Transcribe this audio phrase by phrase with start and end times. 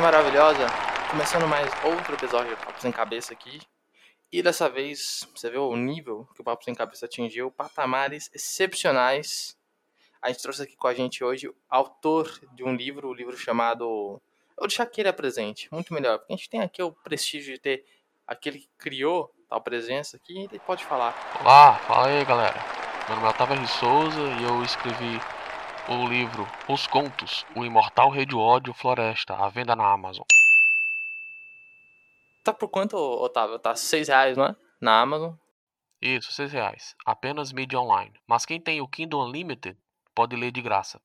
[0.00, 0.66] coisa maravilhosa.
[1.10, 3.60] Começando mais outro episódio do Papo Sem Cabeça aqui.
[4.32, 9.56] E dessa vez, você vê o nível que o Papo Sem Cabeça atingiu, patamares excepcionais.
[10.22, 13.14] A gente trouxe aqui com a gente hoje o autor de um livro, o um
[13.14, 14.20] livro chamado.
[14.58, 17.60] Eu deixar que ele apresente, muito melhor, porque a gente tem aqui o prestígio de
[17.60, 17.84] ter
[18.26, 21.14] aquele que criou tal presença aqui, ele pode falar.
[21.40, 22.58] Olá, fala aí galera.
[23.06, 23.66] Meu nome é Otávio R.
[23.66, 25.20] Souza e eu escrevi
[25.90, 30.24] o livro Os Contos, O Imortal Rei do Ódio Floresta, à venda na Amazon.
[32.44, 33.58] Tá por quanto, Otávio?
[33.58, 34.56] Tá seis reais, não é?
[34.80, 35.34] Na Amazon.
[36.00, 36.94] Isso, seis reais.
[37.04, 38.14] Apenas mídia online.
[38.24, 39.76] Mas quem tem o Kindle Unlimited
[40.14, 41.02] pode ler de graça.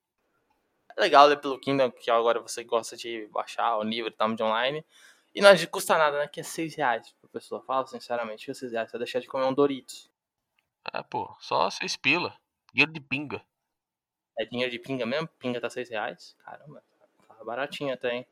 [0.95, 4.29] É legal ler pelo Kindle, que agora você gosta de baixar o livro e tal,
[4.29, 4.85] mídia online.
[5.33, 6.27] E não custa nada, né?
[6.27, 7.61] Que é seis reais pra pessoa.
[7.63, 8.91] Fala sinceramente, que é seis reais.
[8.91, 10.11] Você vai deixar de comer um Doritos.
[10.93, 12.37] É, pô, só seis pila.
[12.71, 13.43] Dinheiro de pinga.
[14.37, 15.27] É dinheiro de pinga mesmo?
[15.39, 16.35] Pinga tá 6 reais?
[16.43, 16.83] Caramba,
[17.27, 18.27] tá baratinho até, hein?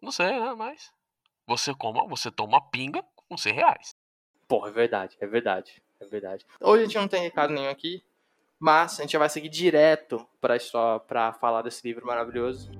[0.00, 0.54] Não sei, né?
[0.56, 0.92] Mas.
[1.46, 3.96] Você coma, você toma pinga com 6 reais.
[4.48, 6.46] Porra, é verdade, é verdade, é verdade.
[6.60, 8.02] Hoje a gente não tem recado nenhum aqui,
[8.58, 10.56] mas a gente vai seguir direto pra,
[11.00, 12.70] pra falar desse livro maravilhoso.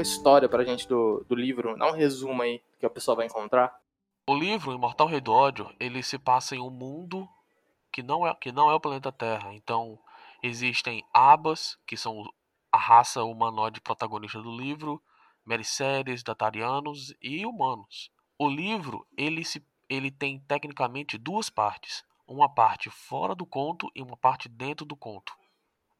[0.00, 3.16] Pouco a história pra gente do, do livro, dá um resumo aí que a pessoa
[3.16, 3.78] vai encontrar.
[4.26, 7.28] O livro Imortal Rei do Ódio, ele se passa em um mundo
[7.92, 9.52] que não é, que não é o planeta Terra.
[9.54, 9.98] Então,
[10.42, 12.24] existem Abas, que são
[12.72, 15.02] a raça humanoide protagonista do livro,
[15.44, 18.10] Mericéres, Datarianos e humanos.
[18.38, 22.04] O livro, ele, se, ele tem tecnicamente duas partes.
[22.26, 25.32] Uma parte fora do conto e uma parte dentro do conto.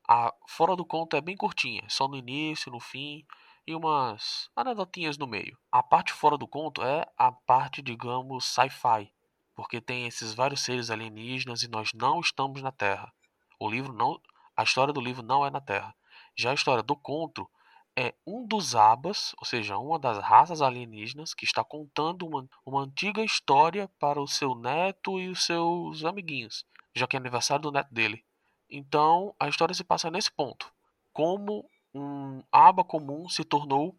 [0.09, 3.25] A fora do conto é bem curtinha, só no início, no fim
[3.67, 5.59] e umas anedotinhas no meio.
[5.71, 9.13] A parte fora do conto é a parte, digamos, sci-fi,
[9.55, 13.13] porque tem esses vários seres alienígenas e nós não estamos na Terra.
[13.59, 14.21] O livro não,
[14.57, 15.95] a história do livro não é na Terra.
[16.37, 17.49] Já a história do conto
[17.97, 22.83] é um dos abas, ou seja, uma das raças alienígenas que está contando uma, uma
[22.83, 27.73] antiga história para o seu neto e os seus amiguinhos, já que é aniversário do
[27.73, 28.25] neto dele.
[28.71, 30.73] Então, a história se passa nesse ponto.
[31.13, 33.97] Como um aba comum se tornou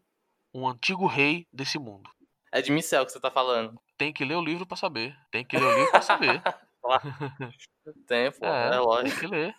[0.53, 2.09] um antigo rei desse mundo.
[2.52, 3.81] É de Micel que você tá falando.
[3.97, 5.16] Tem que ler o livro para saber.
[5.31, 6.41] Tem que ler o livro para saber.
[8.07, 9.19] tem, pô, é, é lógico.
[9.19, 9.56] Tem que ler.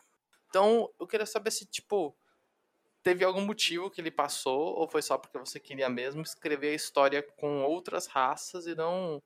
[0.48, 2.14] Então, eu queria saber se, tipo,
[3.02, 6.74] teve algum motivo que ele passou ou foi só porque você queria mesmo escrever a
[6.74, 9.22] história com outras raças e não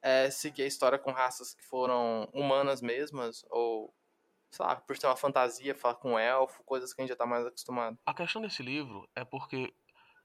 [0.00, 3.94] é, seguir a história com raças que foram humanas mesmas ou
[4.52, 7.16] sei lá, por ser uma fantasia, falar com um elfo, coisas que a gente já
[7.16, 7.98] tá mais acostumado.
[8.04, 9.74] A questão desse livro é porque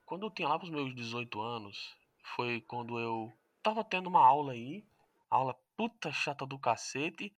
[0.06, 1.96] quando eu tinha lá pros meus 18 anos,
[2.36, 3.32] foi quando eu
[3.64, 4.86] tava tendo uma aula aí,
[5.30, 7.34] aula puta chata do cacete.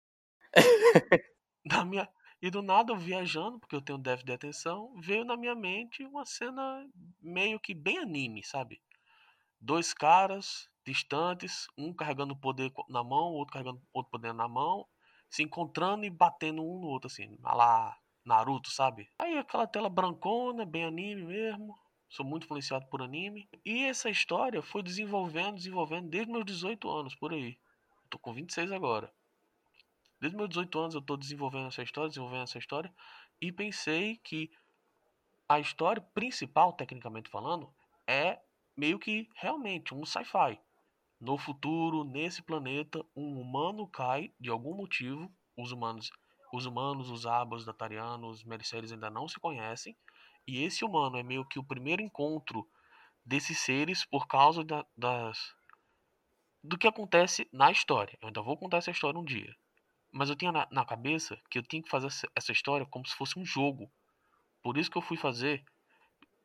[1.63, 2.09] na minha
[2.41, 6.05] e do nada eu viajando, porque eu tenho déficit de atenção, veio na minha mente
[6.05, 6.87] uma cena
[7.21, 8.81] meio que bem anime, sabe?
[9.59, 14.87] Dois caras distantes, um carregando poder na mão, outro carregando outro poder na mão,
[15.29, 19.09] se encontrando e batendo um no outro, assim, lá Naruto, sabe?
[19.17, 21.77] Aí aquela tela brancona, bem anime mesmo.
[22.09, 23.47] Sou muito influenciado por anime.
[23.63, 27.57] E essa história foi desenvolvendo, desenvolvendo desde meus 18 anos, por aí.
[28.09, 29.11] tô com 26 agora.
[30.19, 32.93] Desde meus 18 anos eu tô desenvolvendo essa história, desenvolvendo essa história.
[33.39, 34.51] E pensei que
[35.47, 37.73] a história principal, tecnicamente falando,
[38.05, 38.39] é
[38.75, 40.59] meio que realmente um sci-fi.
[41.19, 45.29] No futuro, nesse planeta, um humano cai de algum motivo.
[45.57, 46.09] Os humanos,
[46.53, 49.97] os humanos, os abas, datarianos, mercedes ainda não se conhecem.
[50.47, 52.65] E esse humano é meio que o primeiro encontro
[53.25, 55.53] desses seres por causa da, das
[56.63, 58.17] do que acontece na história.
[58.21, 59.55] Eu ainda vou contar essa história um dia.
[60.11, 63.15] Mas eu tinha na, na cabeça que eu tinha que fazer essa história como se
[63.15, 63.91] fosse um jogo.
[64.63, 65.63] Por isso que eu fui fazer.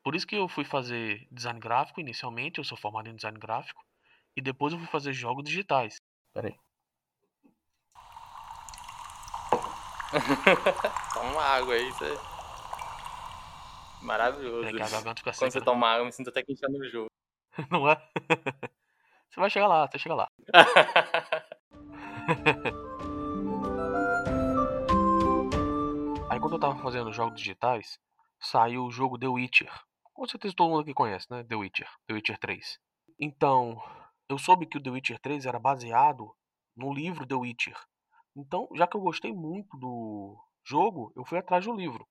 [0.02, 2.58] Por isso que eu fui fazer design gráfico inicialmente.
[2.58, 3.84] Eu sou formado em design gráfico.
[4.36, 5.96] E depois eu fui fazer jogos digitais.
[6.32, 6.56] Pera aí.
[11.14, 12.18] toma água aí, você.
[14.02, 14.68] Maravilhoso.
[14.68, 15.64] É que a garganta fica Quando você né?
[15.64, 17.06] toma água, eu me sinto até que enchendo no jogo.
[17.70, 17.96] Não é?
[19.30, 20.28] você vai chegar lá, você chega lá.
[26.30, 27.98] Aí quando eu tava fazendo jogos digitais,
[28.40, 29.72] saiu o jogo The Witcher.
[30.12, 31.44] com certeza todo mundo aqui conhece, né?
[31.44, 32.78] The Witcher, The Witcher 3.
[33.20, 33.80] Então,
[34.28, 36.34] eu soube que o The Witcher 3 era baseado
[36.76, 37.78] no livro The Witcher.
[38.36, 42.06] Então, já que eu gostei muito do jogo, eu fui atrás do livro.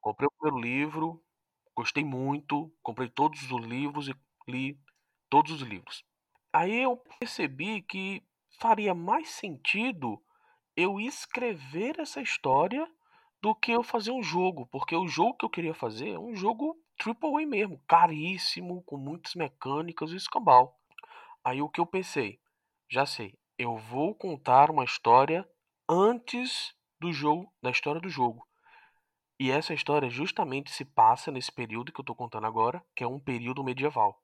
[0.00, 1.22] Comprei o primeiro livro,
[1.76, 4.14] gostei muito, comprei todos os livros e
[4.48, 4.78] li
[5.30, 6.04] todos os livros.
[6.52, 8.22] Aí eu percebi que
[8.60, 10.22] faria mais sentido
[10.76, 12.88] eu escrever essa história
[13.42, 16.34] do que eu fazer um jogo, porque o jogo que eu queria fazer é um
[16.34, 20.78] jogo triple A mesmo, caríssimo, com muitas mecânicas e escambau.
[21.44, 22.40] Aí o que eu pensei?
[22.90, 25.46] Já sei, eu vou contar uma história
[25.86, 28.48] antes do jogo, da história do jogo.
[29.38, 33.06] E essa história justamente se passa nesse período que eu tô contando agora, que é
[33.06, 34.18] um período medieval.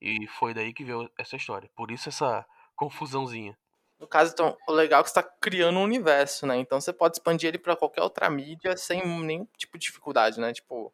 [0.00, 1.70] E foi daí que veio essa história.
[1.74, 2.44] Por isso essa
[2.76, 3.56] confusãozinha.
[3.98, 6.56] No caso, então, o legal é que você está criando um universo, né?
[6.56, 10.52] Então você pode expandir ele para qualquer outra mídia sem nenhum tipo de dificuldade, né?
[10.52, 10.92] Tipo,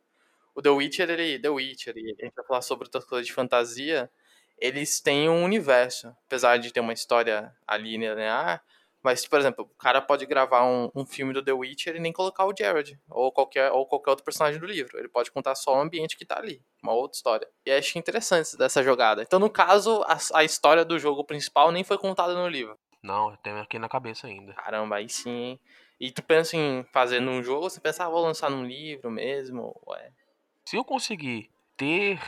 [0.54, 1.38] o The Witcher, ele.
[1.38, 4.10] The Witcher, e a gente vai falar sobre outras coisas de fantasia.
[4.58, 6.14] Eles têm um universo.
[6.26, 8.62] Apesar de ter uma história ali linear,
[9.04, 12.10] mas, por exemplo, o cara pode gravar um, um, filme do The Witcher e nem
[12.10, 14.98] colocar o Jared, ou qualquer, ou qualquer outro personagem do livro.
[14.98, 17.46] Ele pode contar só o ambiente que tá ali, uma outra história.
[17.66, 19.20] E acho interessante dessa jogada.
[19.20, 22.78] Então, no caso, a, a história do jogo principal nem foi contada no livro.
[23.02, 24.54] Não, tem aqui na cabeça ainda.
[24.54, 25.60] Caramba, aí sim, hein?
[26.00, 29.78] E tu pensa em fazer num jogo, você pensa, ah, vou lançar num livro mesmo?
[29.86, 30.12] Ué.
[30.64, 32.18] Se eu conseguir ter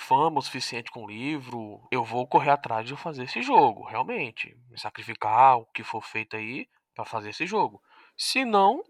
[0.00, 4.56] fama o suficiente com o livro, eu vou correr atrás de fazer esse jogo, realmente.
[4.70, 7.82] Me sacrificar o que for feito aí para fazer esse jogo.
[8.16, 8.82] Se não,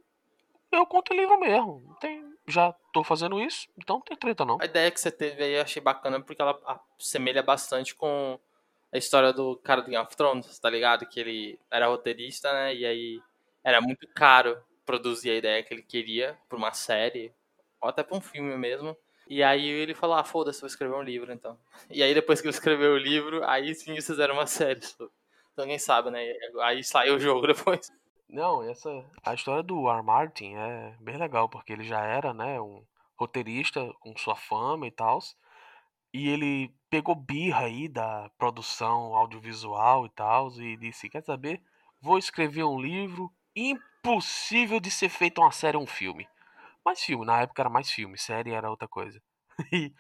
[0.71, 1.97] eu conto o livro mesmo.
[2.01, 4.59] Tem, já tô fazendo isso, então não tem treta não.
[4.61, 6.59] A ideia que você teve aí eu achei bacana porque ela
[6.99, 8.39] assemelha bastante com
[8.93, 11.07] a história do cara do Game of Thrones, tá ligado?
[11.07, 12.75] Que ele era roteirista, né?
[12.75, 13.23] E aí
[13.65, 17.33] era muito caro produzir a ideia que ele queria pra uma série,
[17.81, 18.97] ou até pra um filme mesmo.
[19.31, 21.57] E aí ele falou, ah, foda-se, vou escrever um livro então.
[21.89, 24.81] E aí depois que ele escreveu o livro, aí sim eles fizeram uma série.
[25.53, 26.21] Então quem sabe, né?
[26.63, 27.93] Aí saiu o jogo depois.
[28.29, 28.91] Não, essa
[29.25, 30.03] a história do R.
[30.03, 32.85] Martin é bem legal, porque ele já era, né, um
[33.17, 35.21] roteirista com sua fama e tal.
[36.13, 41.63] E ele pegou birra aí da produção audiovisual e tal e disse: "Quer saber?
[42.01, 46.29] Vou escrever um livro impossível de ser feito uma série ou um filme".
[46.91, 49.23] Mais filme, na época era mais filme, série era outra coisa.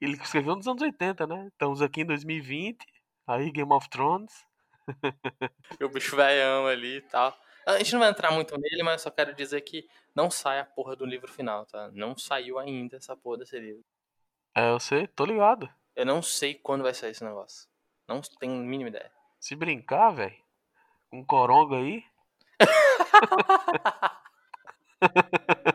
[0.00, 1.46] E ele escreveu nos anos 80, né?
[1.52, 2.84] Estamos aqui em 2020,
[3.28, 4.44] aí Game of Thrones.
[5.80, 7.32] o bicho velhão ali e tal.
[7.64, 10.64] A gente não vai entrar muito nele, mas só quero dizer que não sai a
[10.64, 11.88] porra do livro final, tá?
[11.92, 13.84] Não saiu ainda essa porra desse livro.
[14.56, 15.72] É, eu sei, tô ligado.
[15.94, 17.68] Eu não sei quando vai sair esse negócio.
[18.08, 19.12] Não tenho a mínima ideia.
[19.38, 20.42] Se brincar, velho,
[21.08, 22.02] com coronga aí.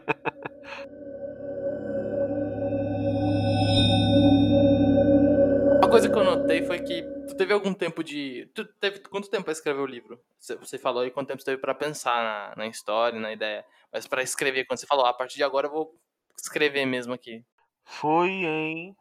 [5.89, 8.49] coisa que eu notei foi que tu teve algum tempo de.
[8.53, 10.21] Tu teve quanto tempo pra escrever o livro?
[10.37, 13.65] Você falou aí quanto tempo você teve pra pensar na, na história, na ideia.
[13.91, 15.95] Mas pra escrever, quando você falou, ah, a partir de agora eu vou
[16.37, 17.43] escrever mesmo aqui.
[17.83, 18.95] Foi em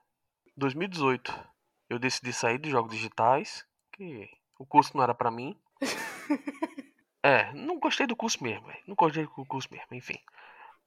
[0.56, 1.32] 2018.
[1.90, 4.28] Eu decidi sair de jogos digitais, que
[4.58, 5.58] o curso não era para mim.
[7.22, 10.18] é, não gostei do curso mesmo, não gostei do curso mesmo, enfim.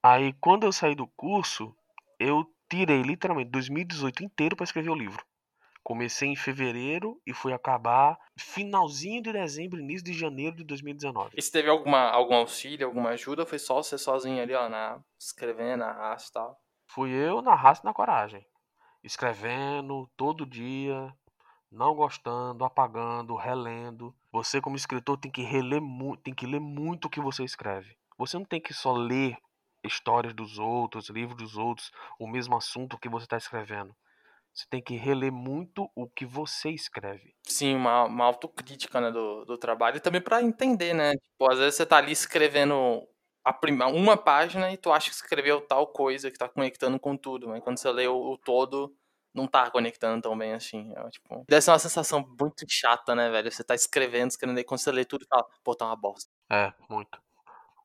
[0.02, 1.76] Aí quando eu saí do curso,
[2.20, 5.24] eu tirei literalmente 2018 inteiro para escrever o livro.
[5.92, 11.32] Comecei em fevereiro e fui acabar finalzinho de dezembro, início de janeiro de 2019.
[11.36, 13.42] E você teve alguma, algum auxílio, alguma ajuda?
[13.42, 16.58] Ou foi só você sozinho ali, ó, na, escrevendo, na raça e tal?
[16.88, 18.48] Fui eu na raça e na coragem.
[19.04, 21.14] Escrevendo todo dia,
[21.70, 24.16] não gostando, apagando, relendo.
[24.32, 25.82] Você como escritor tem que reler
[26.24, 27.98] tem que ler muito o que você escreve.
[28.18, 29.36] Você não tem que só ler
[29.84, 33.94] histórias dos outros, livros dos outros, o mesmo assunto que você está escrevendo.
[34.54, 37.34] Você tem que reler muito o que você escreve.
[37.48, 41.14] Sim, uma, uma autocrítica né, do, do trabalho e também para entender, né?
[41.14, 43.08] Tipo, às vezes você tá ali escrevendo
[43.44, 47.18] a prima, uma página e tu acha que escreveu tal coisa que tá conectando com
[47.18, 48.94] tudo, mas quando você lê o, o todo,
[49.34, 50.94] não tá conectando tão bem assim.
[50.96, 53.52] É, tipo, deve ser uma sensação muito chata, né, velho?
[53.52, 56.30] Você tá escrevendo, escrevendo, e quando você lê tudo, fala, pô, tá uma bosta.
[56.52, 57.20] É, muito.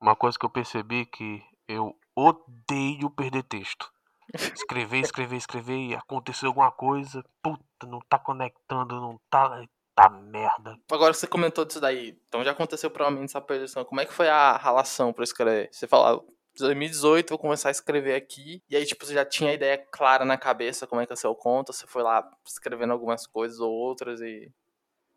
[0.01, 3.91] Uma coisa que eu percebi que eu odeio perder texto.
[4.37, 9.65] Escrever, escrever, escrever e aconteceu alguma coisa, puta, não tá conectando, não tá.
[9.95, 10.77] Tá merda.
[10.93, 13.83] Agora você comentou disso daí, então já aconteceu provavelmente essa perdição.
[13.83, 15.71] Como é que foi a relação pra escrever?
[15.73, 16.23] Você falou,
[16.59, 18.63] 2018 vou começar a escrever aqui.
[18.69, 21.17] E aí, tipo, você já tinha a ideia clara na cabeça como é que ia
[21.17, 21.73] ser o conto?
[21.73, 24.53] Você foi lá escrevendo algumas coisas ou outras e.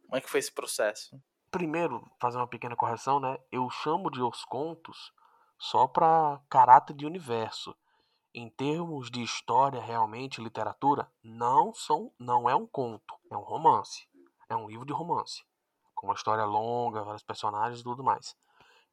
[0.04, 1.20] Como é que foi esse processo?
[1.52, 3.38] Primeiro, fazer uma pequena correção, né?
[3.52, 5.12] Eu chamo de os contos
[5.58, 7.76] só para caráter de universo.
[8.34, 14.08] Em termos de história, realmente, literatura, não são, não é um conto, é um romance.
[14.50, 15.44] É um livro de romance,
[15.96, 18.36] com uma história longa, vários personagens e tudo mais.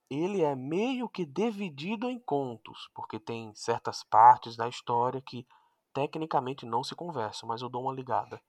[0.09, 5.47] Ele é meio que dividido em contos, porque tem certas partes da história que
[5.93, 8.41] tecnicamente não se conversam, mas eu dou uma ligada.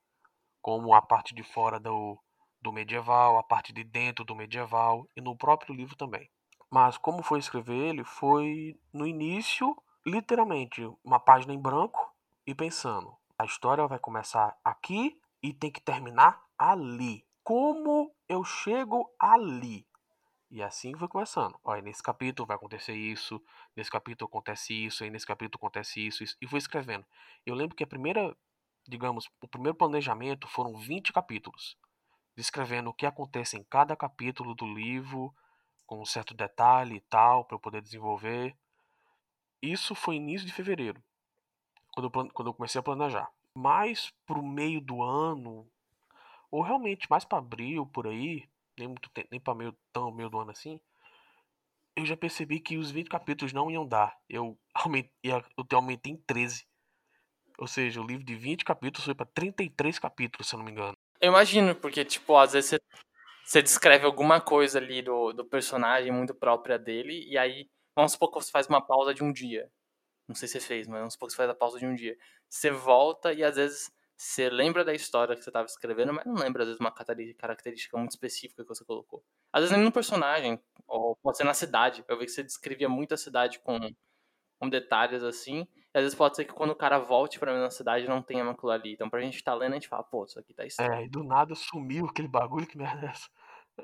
[0.62, 2.22] Como a parte de fora do,
[2.62, 6.30] do medieval, a parte de dentro do medieval e no próprio livro também.
[6.70, 9.76] Mas como foi escrever ele, foi no início
[10.08, 15.82] literalmente uma página em branco e pensando, a história vai começar aqui e tem que
[15.82, 17.26] terminar ali.
[17.44, 19.86] Como eu chego ali?
[20.50, 21.60] E assim foi começando.
[21.62, 23.44] Olha, nesse capítulo vai acontecer isso,
[23.76, 27.06] nesse capítulo acontece isso, aí nesse capítulo acontece isso, isso, e fui escrevendo.
[27.46, 28.34] Eu lembro que a primeira,
[28.88, 31.78] digamos, o primeiro planejamento foram 20 capítulos,
[32.34, 35.36] descrevendo o que acontece em cada capítulo do livro,
[35.86, 38.56] com um certo detalhe e tal, para eu poder desenvolver.
[39.62, 41.02] Isso foi início de fevereiro,
[41.94, 43.30] quando eu, quando eu comecei a planejar.
[43.56, 45.68] Mais pro meio do ano,
[46.52, 48.48] ou realmente mais para abril, por aí,
[48.78, 50.80] nem, muito nem para meio, tão meio do ano assim,
[51.96, 54.16] eu já percebi que os 20 capítulos não iam dar.
[54.30, 56.66] Eu aumentei, eu aumentei em 13.
[57.58, 60.72] Ou seja, o livro de 20 capítulos foi para 33 capítulos, se eu não me
[60.72, 60.96] engano.
[61.20, 62.80] Eu imagino, porque, tipo, às vezes você,
[63.44, 68.30] você descreve alguma coisa ali do, do personagem muito própria dele, e aí Vamos supor
[68.30, 69.72] que você faz uma pausa de um dia.
[70.28, 71.96] Não sei se você fez, mas vamos supor que você faz a pausa de um
[71.96, 72.16] dia.
[72.48, 76.36] Você volta e às vezes você lembra da história que você estava escrevendo, mas não
[76.36, 79.24] lembra, às vezes, uma característica muito específica que você colocou.
[79.52, 82.06] Às vezes nem no personagem, ou pode ser na cidade.
[82.08, 83.80] Eu vi que você descrevia muito a cidade com,
[84.60, 85.68] com detalhes assim.
[85.92, 88.48] E às vezes pode ser que quando o cara volte pra mesma cidade não tenha
[88.48, 88.94] aquilo ali.
[88.94, 90.94] Então pra gente estar tá lendo, a gente fala, pô, isso aqui tá estranho.
[90.94, 93.28] É, e do nada sumiu aquele bagulho que merda é essa.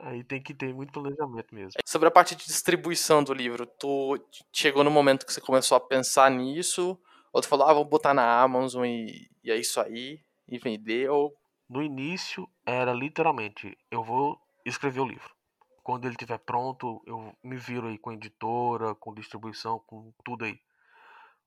[0.01, 1.79] Aí tem que ter muito planejamento mesmo.
[1.85, 4.17] Sobre a parte de distribuição do livro, tu
[4.51, 6.99] chegou no momento que você começou a pensar nisso?
[7.31, 11.09] Ou tu falou, ah, vou botar na Amazon e, e é isso aí, e vender?
[11.09, 11.33] Ou...
[11.69, 15.33] No início era literalmente, eu vou escrever o livro.
[15.81, 20.59] Quando ele estiver pronto, eu me viro aí com editora, com distribuição, com tudo aí.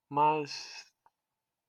[0.08, 0.84] Mas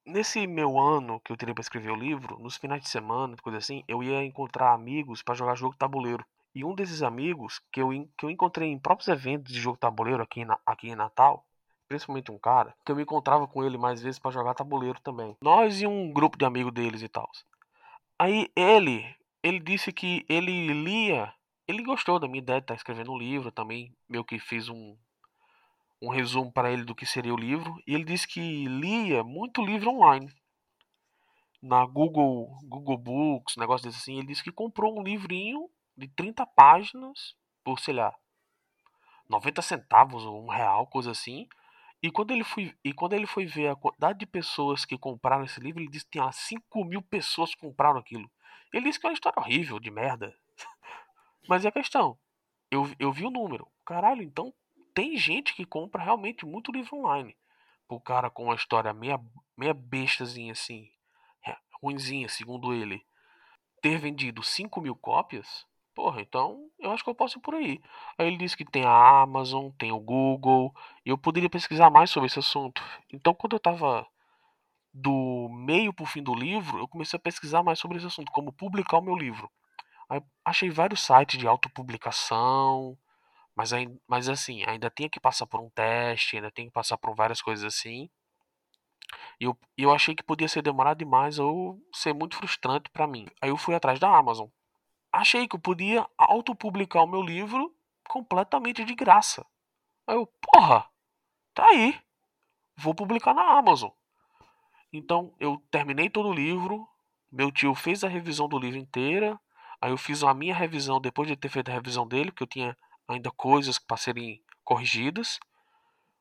[0.06, 3.58] nesse meu ano que eu teria para escrever o livro, nos finais de semana, coisa
[3.58, 6.26] assim, eu ia encontrar amigos para jogar jogo tabuleiro.
[6.58, 10.24] E um desses amigos que eu, que eu encontrei em próprios eventos de jogo tabuleiro
[10.24, 11.46] aqui, na, aqui em Natal,
[11.88, 15.38] principalmente um cara, que eu me encontrava com ele mais vezes para jogar tabuleiro também.
[15.40, 17.30] Nós e um grupo de amigos deles e tal.
[18.18, 19.06] Aí ele,
[19.44, 21.32] ele disse que ele lia,
[21.68, 24.68] ele gostou da minha ideia de estar tá escrevendo um livro também, meio que fiz
[24.68, 24.98] um,
[26.02, 29.64] um resumo para ele do que seria o livro, e ele disse que lia muito
[29.64, 30.28] livro online.
[31.62, 36.46] Na Google, Google Books, negócio desse assim, ele disse que comprou um livrinho de 30
[36.46, 38.16] páginas por, sei lá,
[39.28, 41.48] 90 centavos ou um real, coisa assim.
[42.02, 45.44] E quando ele foi, e quando ele foi ver a quantidade de pessoas que compraram
[45.44, 48.30] esse livro, ele disse que tinha 5 mil pessoas compraram aquilo.
[48.72, 50.38] Ele disse que é uma história horrível, de merda.
[51.50, 52.18] Mas é a questão.
[52.70, 53.68] Eu, eu vi o número.
[53.86, 54.54] Caralho, então
[54.94, 57.36] tem gente que compra realmente muito livro online.
[57.90, 59.20] O cara com uma história meia,
[59.56, 60.92] meia bestazinha assim,
[61.82, 63.06] ruinzinha, segundo ele,
[63.82, 65.66] ter vendido 5 mil cópias,
[65.98, 67.82] Porra, então eu acho que eu posso ir por aí.
[68.20, 70.72] Aí ele disse que tem a Amazon, tem o Google,
[71.04, 72.84] e eu poderia pesquisar mais sobre esse assunto.
[73.12, 74.06] Então, quando eu tava
[74.94, 78.54] do meio pro fim do livro, eu comecei a pesquisar mais sobre esse assunto, como
[78.54, 79.50] publicar o meu livro.
[80.10, 82.98] Aí achei vários sites de autopublicação,
[83.56, 86.98] mas, aí, mas assim, ainda tinha que passar por um teste, ainda tem que passar
[86.98, 88.10] por várias coisas assim.
[89.40, 93.28] E eu, eu achei que podia ser demorado demais ou ser muito frustrante para mim.
[93.42, 94.48] Aí eu fui atrás da Amazon
[95.18, 97.76] achei que eu podia autopublicar o meu livro
[98.08, 99.46] completamente de graça.
[100.06, 100.88] Aí eu, porra,
[101.54, 102.00] tá aí.
[102.78, 103.92] Vou publicar na Amazon.
[104.92, 106.88] Então eu terminei todo o livro.
[107.32, 109.40] Meu tio fez a revisão do livro inteira.
[109.82, 112.48] Aí eu fiz a minha revisão depois de ter feito a revisão dele, porque eu
[112.48, 115.40] tinha ainda coisas para serem corrigidas.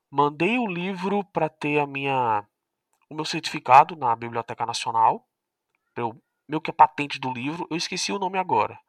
[0.09, 2.45] Mandei o livro para ter a minha
[3.09, 5.25] o meu certificado na Biblioteca Nacional,
[5.95, 7.65] eu, meu que é patente do livro.
[7.69, 8.79] Eu esqueci o nome agora.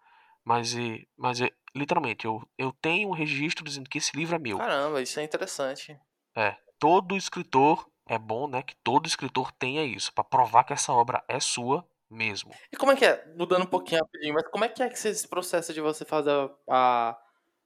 [0.48, 0.74] Mas,
[1.14, 1.40] mas
[1.76, 4.56] literalmente, eu, eu tenho um registro dizendo que esse livro é meu.
[4.56, 6.00] Caramba, isso é interessante.
[6.34, 6.56] É.
[6.78, 11.22] Todo escritor, é bom, né, que todo escritor tenha isso, para provar que essa obra
[11.28, 12.50] é sua mesmo.
[12.72, 13.26] E como é que é?
[13.36, 16.30] Mudando um pouquinho rapidinho, mas como é que é que esse processo de você fazer
[16.30, 17.18] a, a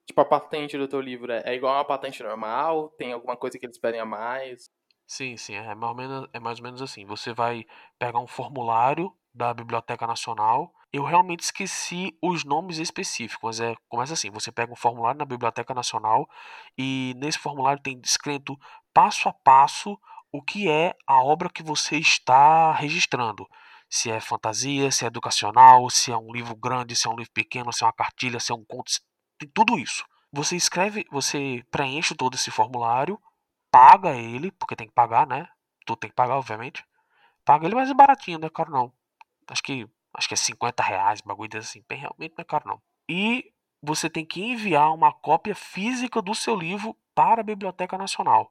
[0.04, 1.30] tipo, a patente do teu livro?
[1.30, 2.88] É, é igual a uma patente normal?
[2.98, 4.68] Tem alguma coisa que eles pedem a mais?
[5.06, 7.06] Sim, sim, é mais, ou menos, é mais ou menos assim.
[7.06, 7.64] Você vai
[7.96, 10.74] pegar um formulário da Biblioteca Nacional.
[10.92, 15.24] Eu realmente esqueci os nomes específicos, mas é, começa assim: você pega um formulário na
[15.24, 16.28] Biblioteca Nacional
[16.76, 18.56] e nesse formulário tem descrito
[18.92, 19.98] passo a passo
[20.30, 23.46] o que é a obra que você está registrando.
[23.88, 27.32] Se é fantasia, se é educacional, se é um livro grande, se é um livro
[27.32, 28.90] pequeno, se é uma cartilha, se é um conto,
[29.38, 30.04] tem tudo isso.
[30.32, 33.20] Você escreve, você preenche todo esse formulário,
[33.70, 35.46] paga ele, porque tem que pagar, né?
[35.86, 36.84] Tu tem que pagar, obviamente.
[37.44, 38.92] Paga ele, mas é baratinho, não é caro não.
[39.48, 41.82] Acho que, acho que é 50 reais, bagulho assim.
[41.88, 42.82] Bem, realmente não é caro não.
[43.08, 43.52] E
[43.82, 48.50] você tem que enviar uma cópia física do seu livro para a Biblioteca Nacional.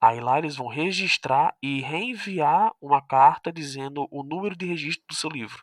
[0.00, 5.14] Aí lá eles vão registrar e reenviar uma carta dizendo o número de registro do
[5.14, 5.62] seu livro.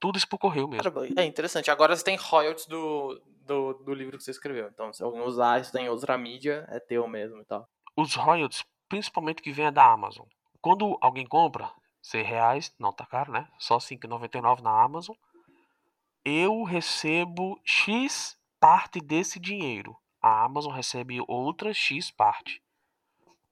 [0.00, 0.92] Tudo isso por correio mesmo.
[1.16, 1.70] É interessante.
[1.70, 4.68] Agora você tem royalties do, do, do livro que você escreveu.
[4.68, 7.68] Então, se alguém usar isso em outra mídia, é teu mesmo e tal.
[7.96, 10.26] Os royalties, principalmente que vem da Amazon.
[10.60, 11.70] Quando alguém compra,
[12.02, 13.48] 100 reais, não tá caro, né?
[13.58, 15.16] Só 5,99 na Amazon
[16.28, 19.96] eu recebo X parte desse dinheiro.
[20.20, 22.62] A Amazon recebe outra X parte.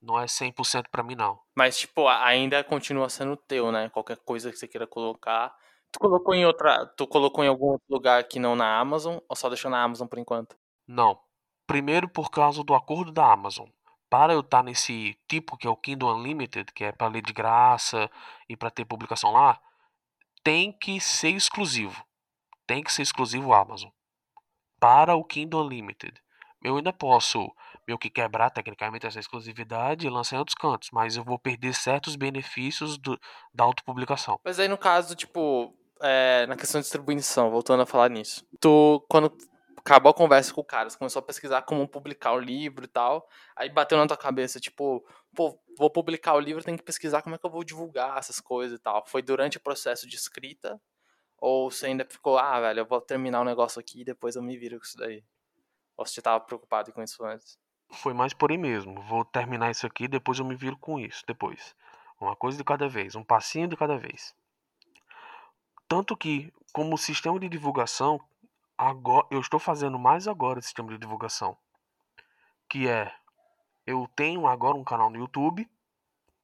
[0.03, 1.39] Não é 100% para mim, não.
[1.57, 3.89] Mas, tipo, ainda continua sendo teu, né?
[3.89, 5.57] Qualquer coisa que você queira colocar.
[5.91, 6.87] Tu colocou em outra.
[6.87, 10.07] Tu colocou em algum outro lugar que não na Amazon ou só deixou na Amazon
[10.07, 10.57] por enquanto?
[10.87, 11.19] Não.
[11.67, 13.67] Primeiro por causa do acordo da Amazon.
[14.09, 17.33] Para eu estar nesse tipo que é o Kindle Unlimited, que é para ler de
[17.33, 18.11] graça
[18.49, 19.61] e para ter publicação lá,
[20.45, 22.07] tem que ser exclusivo
[22.67, 23.91] tem que ser exclusivo Amazon.
[24.79, 26.21] Para o Kindle Unlimited.
[26.63, 27.51] Eu ainda posso
[27.87, 31.73] meio que quebrar tecnicamente essa exclusividade e lançar em outros cantos, mas eu vou perder
[31.73, 33.19] certos benefícios do,
[33.55, 34.41] da autopublicação.
[34.45, 39.05] Mas aí no caso, tipo, é, na questão de distribuição, voltando a falar nisso, tu,
[39.09, 39.33] quando
[39.87, 42.89] acabou a conversa com o cara, você começou a pesquisar como publicar o livro e
[42.89, 47.23] tal, aí bateu na tua cabeça, tipo, pô, vou publicar o livro, tem que pesquisar
[47.23, 49.07] como é que eu vou divulgar essas coisas e tal.
[49.07, 50.81] Foi durante o processo de escrita
[51.39, 54.35] ou você ainda ficou, ah, velho, eu vou terminar o um negócio aqui e depois
[54.35, 55.23] eu me viro com isso daí?
[55.97, 57.57] Ou você tava preocupado com isso antes?
[57.93, 59.01] Foi mais por aí mesmo.
[59.03, 61.77] Vou terminar isso aqui depois eu me viro com isso depois.
[62.21, 64.35] Uma coisa de cada vez, um passinho de cada vez.
[65.87, 68.21] Tanto que, como sistema de divulgação,
[68.77, 71.57] agora eu estou fazendo mais agora esse sistema de divulgação.
[72.69, 73.13] Que é,
[73.87, 75.69] eu tenho agora um canal no YouTube.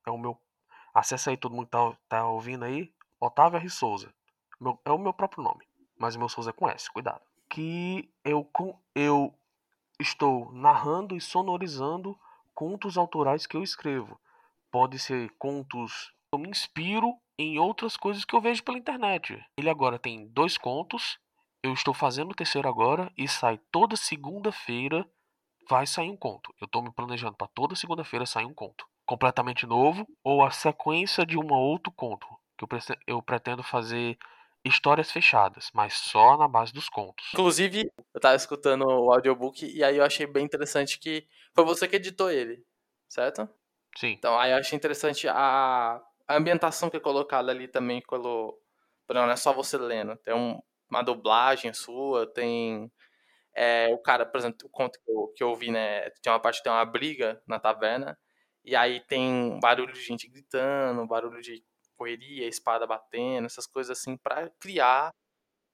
[0.07, 0.41] É o meu.
[0.95, 2.93] Acessa aí, todo mundo tá, tá ouvindo aí.
[3.21, 3.69] Otávio R.
[3.71, 4.13] Souza.
[4.61, 5.67] Meu, é o meu próprio nome,
[5.99, 7.21] mas o meu Souza é com S, cuidado.
[7.49, 8.49] Que eu,
[8.95, 9.35] eu
[9.99, 12.19] estou narrando e sonorizando
[12.55, 14.21] contos autorais que eu escrevo.
[14.71, 16.13] Pode ser contos.
[16.33, 19.45] Eu me inspiro em outras coisas que eu vejo pela internet.
[19.57, 21.19] Ele agora tem dois contos.
[21.63, 25.09] Eu estou fazendo o terceiro agora e sai toda segunda-feira.
[25.69, 26.53] Vai sair um conto.
[26.61, 28.85] Eu estou me planejando para toda segunda-feira sair um conto.
[29.07, 32.27] Completamente novo ou a sequência de um outro conto.
[32.59, 32.67] Que
[33.07, 34.19] eu pretendo fazer
[34.65, 37.27] histórias fechadas, mas só na base dos contos.
[37.33, 41.89] Inclusive, eu tava escutando o audiobook e aí eu achei bem interessante que foi você
[41.89, 42.65] que editou ele,
[43.09, 43.49] certo?
[43.97, 44.13] Sim.
[44.13, 48.59] Então, aí eu achei interessante a, a ambientação que é colocada ali também pelo.
[49.09, 50.59] Não é só você lendo, tem um,
[50.93, 52.93] uma dublagem sua, tem.
[53.55, 56.11] É, o cara, por exemplo, o conto que eu, que eu vi, né?
[56.23, 58.19] Tem uma parte que tem uma briga na taverna,
[58.65, 61.65] e aí tem barulho de gente gritando, barulho de
[61.97, 65.11] correria, espada batendo, essas coisas assim, para criar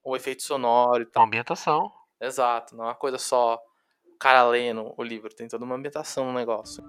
[0.04, 1.22] o efeito sonoro e tal.
[1.22, 1.92] Uma ambientação.
[2.20, 3.58] Exato, não é uma coisa só
[4.04, 6.82] o cara lendo o livro, tem toda uma ambientação no negócio.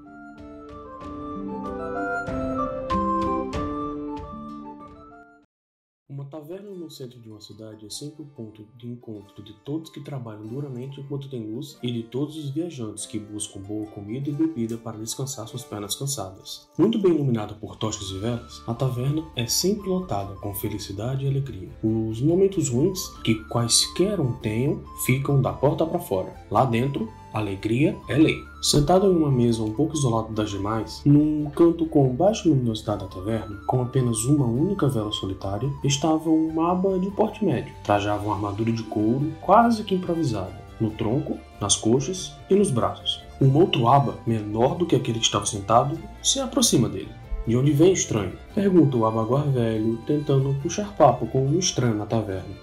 [6.10, 9.92] Uma taverna no centro de uma cidade é sempre o ponto de encontro de todos
[9.92, 14.28] que trabalham duramente enquanto tem luz e de todos os viajantes que buscam boa comida
[14.28, 16.68] e bebida para descansar suas pernas cansadas.
[16.76, 21.28] Muito bem iluminada por tochas e velas, a taverna é sempre lotada com felicidade e
[21.28, 21.70] alegria.
[21.84, 26.36] Os momentos ruins, que quaisquer um tenham, ficam da porta para fora.
[26.50, 28.44] Lá dentro, Alegria é lei.
[28.62, 33.08] Sentado em uma mesa um pouco isolado das demais, num canto com baixa luminosidade da
[33.08, 37.74] taverna, com apenas uma única vela solitária, estava um maba de porte médio.
[37.84, 43.24] Trajava uma armadura de couro quase que improvisada, no tronco, nas coxas e nos braços.
[43.40, 47.12] Um outro aba, menor do que aquele que estava sentado, se aproxima dele.
[47.48, 48.34] De onde vem estranho?
[48.54, 52.56] Pergunta o abaguar velho, tentando puxar papo com um estranho na taverna.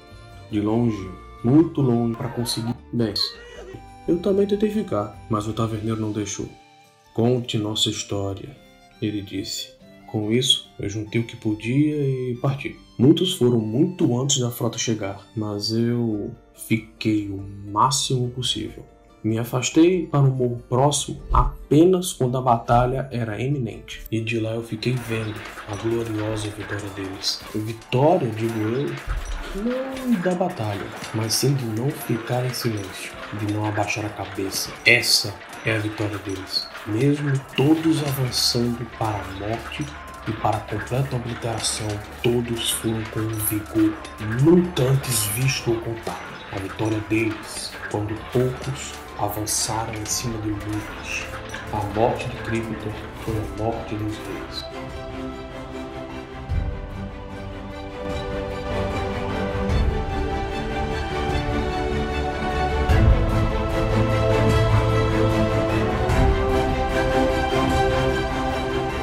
[0.50, 1.10] De longe,
[1.42, 2.74] muito longe para conseguir.
[2.92, 3.45] Desce.
[4.06, 6.48] Eu também tentei ficar, mas o taverneiro não deixou.
[7.12, 8.56] Conte nossa história,
[9.02, 9.74] ele disse.
[10.06, 12.76] Com isso, eu juntei o que podia e parti.
[12.96, 18.84] Muitos foram muito antes da frota chegar, mas eu fiquei o máximo possível.
[19.24, 24.02] Me afastei para um morro próximo apenas quando a batalha era eminente.
[24.12, 25.34] E de lá eu fiquei vendo
[25.66, 27.42] a gloriosa vitória deles.
[27.52, 28.86] Vitória, digo eu,
[29.56, 34.70] não da batalha, mas sim de não ficar em silêncio, de não abaixar a cabeça.
[34.84, 36.68] Essa é a vitória deles.
[36.86, 39.86] Mesmo todos avançando para a morte
[40.28, 41.88] e para a completa obliteração,
[42.22, 43.94] todos foram com um vigor
[44.42, 46.36] nunca antes visto ou contado.
[46.52, 51.26] A vitória deles, quando poucos avançaram em cima de muitos.
[51.72, 52.92] A morte de Crípito
[53.24, 54.75] foi a morte dos reis.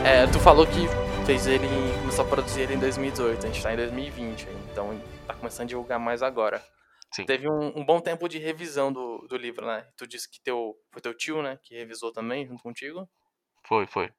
[0.06, 0.88] É, tu falou que
[1.26, 1.66] fez ele,
[2.02, 5.70] começou a produzir ele em 2018, a gente tá em 2020, então tá começando a
[5.70, 6.62] divulgar mais agora.
[7.12, 7.26] Sim.
[7.26, 9.88] Teve um, um bom tempo de revisão do, do livro, né?
[9.96, 13.08] Tu disse que teu, foi teu tio, né, que revisou também junto contigo.
[13.66, 14.12] Foi, foi.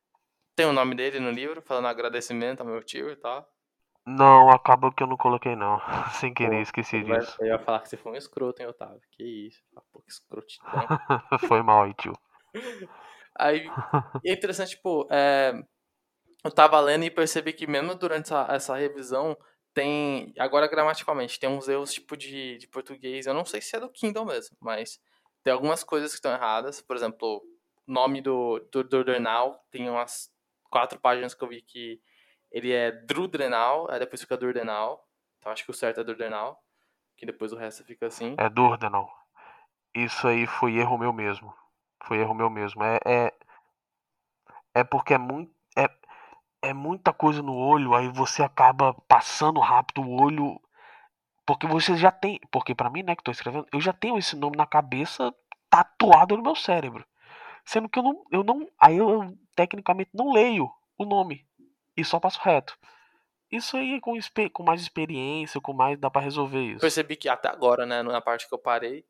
[0.56, 3.46] Tem o nome dele no livro, falando agradecimento ao meu tio e tal.
[4.06, 5.80] Não, acabou que eu não coloquei não.
[6.20, 7.36] Sem querer, Pô, esqueci Vai- disso.
[7.40, 9.00] Eu ia falar que você foi um escroto, hein, Otávio?
[9.10, 10.70] Que isso, ah, pô, que escrotidão.
[11.48, 12.16] foi mal aí, tio.
[13.36, 13.68] Aí,
[14.24, 15.60] é interessante, tipo, é,
[16.44, 19.36] eu tava lendo e percebi que mesmo durante essa, essa revisão,
[19.72, 23.80] tem, agora gramaticalmente, tem uns erros, tipo, de, de português, eu não sei se é
[23.80, 25.00] do Kindle mesmo, mas
[25.42, 27.42] tem algumas coisas que estão erradas, por exemplo,
[27.86, 30.30] nome do, do, do Drenal, tem umas
[30.70, 32.00] quatro páginas que eu vi que
[32.50, 35.04] ele é Drudrenal, aí depois fica Durdenal,
[35.38, 36.62] então acho que o certo é Durdenal,
[37.16, 38.36] que depois o resto fica assim.
[38.38, 38.48] É
[38.88, 39.08] não.
[39.94, 41.52] Isso aí foi erro meu mesmo.
[42.04, 42.82] Foi erro meu mesmo.
[42.82, 43.32] É, é,
[44.74, 45.52] é porque é muito.
[46.64, 50.60] É, muita coisa no olho, aí você acaba passando rápido o olho.
[51.46, 52.40] Porque você já tem.
[52.50, 55.34] Porque pra mim, né, que tô escrevendo, eu já tenho esse nome na cabeça
[55.68, 57.04] tatuado no meu cérebro.
[57.64, 58.24] Sendo que eu não.
[58.30, 61.46] Eu não aí eu tecnicamente não leio o nome.
[61.96, 62.76] E só passo reto.
[63.50, 64.18] Isso aí com,
[64.52, 65.98] com mais experiência, com mais.
[65.98, 66.80] dá pra resolver isso.
[66.80, 69.04] percebi que até agora, né, na parte que eu parei,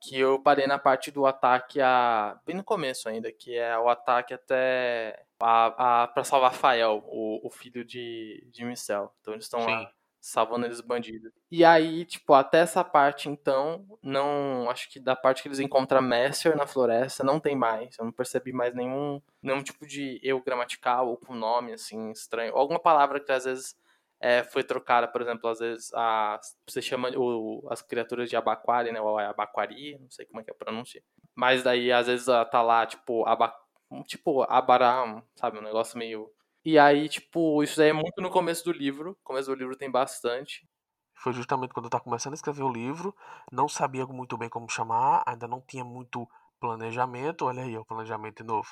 [0.00, 2.38] que eu parei na parte do ataque a.
[2.46, 5.24] bem no começo ainda, que é o ataque até.
[5.46, 9.12] A, a, pra salvar Fael, o, o filho de, de Micel.
[9.20, 9.90] Então eles estão lá
[10.24, 11.30] salvando eles bandidos.
[11.50, 14.70] E aí, tipo, até essa parte então, não.
[14.70, 17.98] Acho que da parte que eles encontram Messer na floresta, não tem mais.
[17.98, 22.54] Eu não percebi mais nenhum, nenhum tipo de erro gramatical ou com nome, assim, estranho.
[22.54, 23.76] Ou alguma palavra que às vezes
[24.18, 28.92] é, foi trocada, por exemplo, às vezes a, você chama o, as criaturas de abaquari,
[28.92, 29.02] né?
[29.02, 31.02] Ou é abaquari, não sei como é que é a pronúncia.
[31.34, 33.26] Mas daí, às vezes, ela tá lá, tipo,
[33.90, 35.58] aba, tipo abaram, sabe?
[35.58, 36.30] Um negócio meio.
[36.64, 39.10] E aí, tipo, isso daí é muito no começo do livro.
[39.10, 40.66] No começo do livro tem bastante.
[41.16, 43.14] Foi justamente quando eu estava começando a escrever o livro,
[43.52, 48.42] não sabia muito bem como chamar, ainda não tinha muito planejamento, olha aí, o planejamento
[48.42, 48.68] de novo.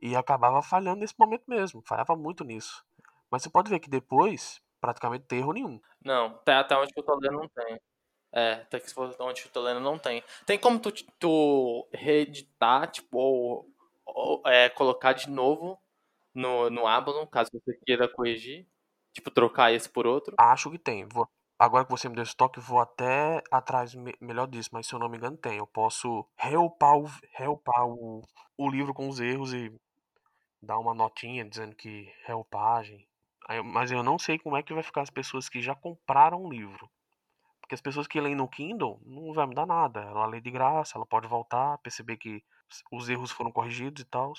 [0.00, 2.84] E acabava falhando nesse momento mesmo, falhava muito nisso.
[3.30, 5.80] Mas você pode ver que depois, praticamente tem erro nenhum.
[6.04, 7.80] Não, até, até onde eu tô lendo não tem.
[8.32, 10.22] É, até que onde eu tô lendo não tem.
[10.46, 13.66] Tem como tu, tu reeditar, tipo, ou,
[14.46, 15.78] é, colocar de novo
[16.34, 18.66] no, no Avalon, caso você queira corrigir.
[19.12, 20.34] Tipo, trocar esse por outro.
[20.38, 21.06] Acho que tem.
[21.06, 24.86] Vou- Agora que você me deu esse toque, vou até atrás me- melhor disso, mas
[24.86, 25.58] se eu não me engano tem.
[25.58, 27.04] Eu posso reupar o,
[27.86, 28.22] o,
[28.56, 29.70] o livro com os erros e
[30.62, 33.06] dar uma notinha dizendo que reupagem.
[33.64, 36.50] Mas eu não sei como é que vai ficar as pessoas que já compraram o
[36.50, 36.88] livro.
[37.60, 40.00] Porque as pessoas que leem no Kindle não vai mudar nada.
[40.02, 42.42] Ela lê de graça, ela pode voltar, perceber que
[42.90, 44.32] os erros foram corrigidos e tal.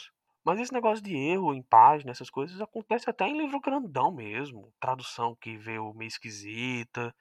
[0.43, 4.73] Mas esse negócio de erro em página, essas coisas, acontece até em livro grandão mesmo.
[4.79, 7.13] Tradução que veio meio esquisita.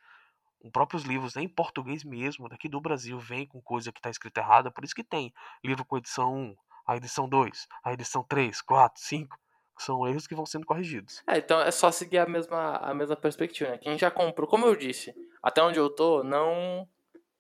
[0.63, 4.41] Os próprios livros, em português mesmo, daqui do Brasil, vem com coisa que está escrita
[4.41, 4.71] errada.
[4.71, 5.33] Por isso que tem
[5.65, 9.39] livro com edição 1, a edição 2, a edição 3, 4, 5.
[9.77, 11.23] Que são erros que vão sendo corrigidos.
[11.27, 13.79] É, então é só seguir a mesma, a mesma perspectiva, né?
[13.79, 16.87] Quem já comprou, como eu disse, até onde eu tô, não,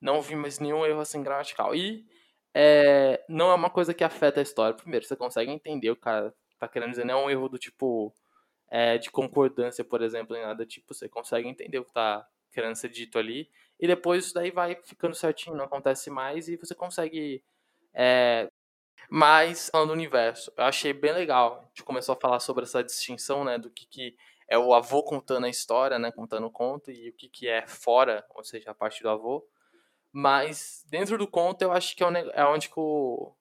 [0.00, 1.74] não vi mais nenhum erro assim gramatical.
[1.74, 2.06] E
[2.54, 4.76] é, não é uma coisa que afeta a história.
[4.76, 8.14] Primeiro, você consegue entender o cara tá querendo dizer, não é um erro do tipo
[8.70, 10.94] é, de concordância, por exemplo, nem nada tipo.
[10.94, 13.50] Você consegue entender o que tá querendo ser dito ali.
[13.80, 17.42] E depois isso daí vai ficando certinho, não acontece mais e você consegue.
[17.94, 18.50] É,
[19.08, 21.62] mas, falando do universo, eu achei bem legal.
[21.64, 25.02] A gente começou a falar sobre essa distinção, né, do que, que é o avô
[25.02, 28.70] contando a história, né, contando o conto, e o que, que é fora, ou seja,
[28.70, 29.44] a parte do avô.
[30.12, 33.32] Mas, dentro do conto, eu acho que é, é onde que o...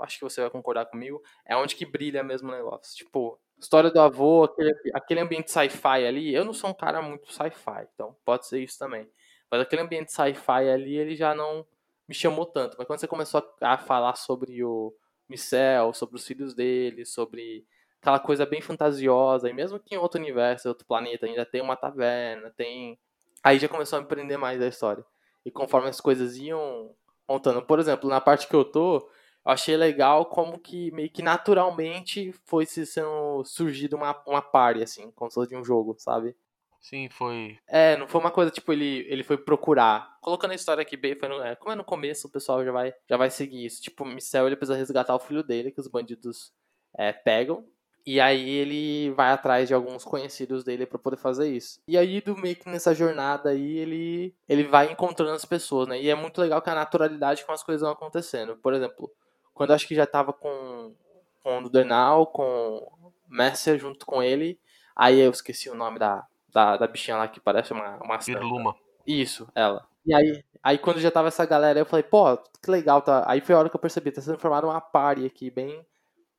[0.00, 2.96] acho que você vai concordar comigo, é onde que brilha mesmo o negócio.
[2.96, 7.32] Tipo, história do avô, aquele, aquele ambiente sci-fi ali, eu não sou um cara muito
[7.32, 9.08] sci-fi, então pode ser isso também.
[9.50, 11.66] Mas aquele ambiente sci-fi ali, ele já não
[12.08, 12.76] me chamou tanto.
[12.78, 14.94] Mas quando você começou a, falar sobre o
[15.28, 17.66] Micel, sobre os filhos dele, sobre
[18.00, 21.76] aquela coisa bem fantasiosa, e mesmo que em outro universo, outro planeta, ainda tem uma
[21.76, 22.98] taverna, tem.
[23.42, 25.04] Aí já começou a me prender mais a história.
[25.44, 26.94] E conforme as coisas iam
[27.28, 31.22] montando, por exemplo, na parte que eu tô, eu achei legal como que meio que
[31.22, 35.94] naturalmente foi se sendo surgido uma, uma party, assim, como se fosse de um jogo,
[35.98, 36.36] sabe?
[36.80, 37.56] Sim, foi.
[37.68, 40.18] É, não foi uma coisa tipo ele, ele foi procurar.
[40.20, 42.72] Colocando a história aqui bem, foi no, é, como é no começo, o pessoal já
[42.72, 43.80] vai, já vai seguir isso.
[43.80, 46.52] Tipo, o Micel ele precisa resgatar o filho dele, que os bandidos
[46.98, 47.64] é, pegam.
[48.04, 51.80] E aí ele vai atrás de alguns conhecidos dele para poder fazer isso.
[51.86, 56.00] E aí, do meio que nessa jornada aí, ele, ele vai encontrando as pessoas, né?
[56.00, 58.56] E é muito legal que a naturalidade com as coisas vão acontecendo.
[58.56, 59.10] Por exemplo,
[59.54, 60.94] quando eu acho que já tava com,
[61.42, 64.58] com o Dernal, com Messer junto com ele,
[64.96, 68.74] aí eu esqueci o nome da, da, da bichinha lá que parece uma, uma Virluma.
[69.06, 69.86] Isso, ela.
[70.04, 73.24] E aí, aí quando já tava essa galera, eu falei, pô, que legal, tá.
[73.28, 75.84] Aí foi a hora que eu percebi, tá sendo formada uma party aqui, bem,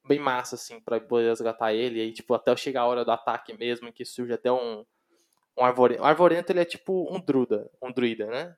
[0.08, 2.00] bem massa, assim, pra poder resgatar ele.
[2.00, 4.86] E aí, tipo, até chegar a hora do ataque mesmo, que surge até um.
[5.56, 6.02] Um arvorento.
[6.02, 8.56] O arvorento ele é tipo um druida, um druida, né?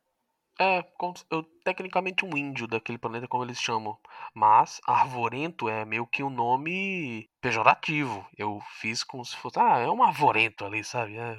[0.59, 0.81] É,
[1.29, 3.97] eu, tecnicamente um índio daquele planeta, como eles chamam.
[4.33, 8.25] Mas arvorento é meio que um nome pejorativo.
[8.37, 9.59] Eu fiz como se fosse.
[9.59, 11.17] Ah, é um arvorento ali, sabe?
[11.17, 11.37] É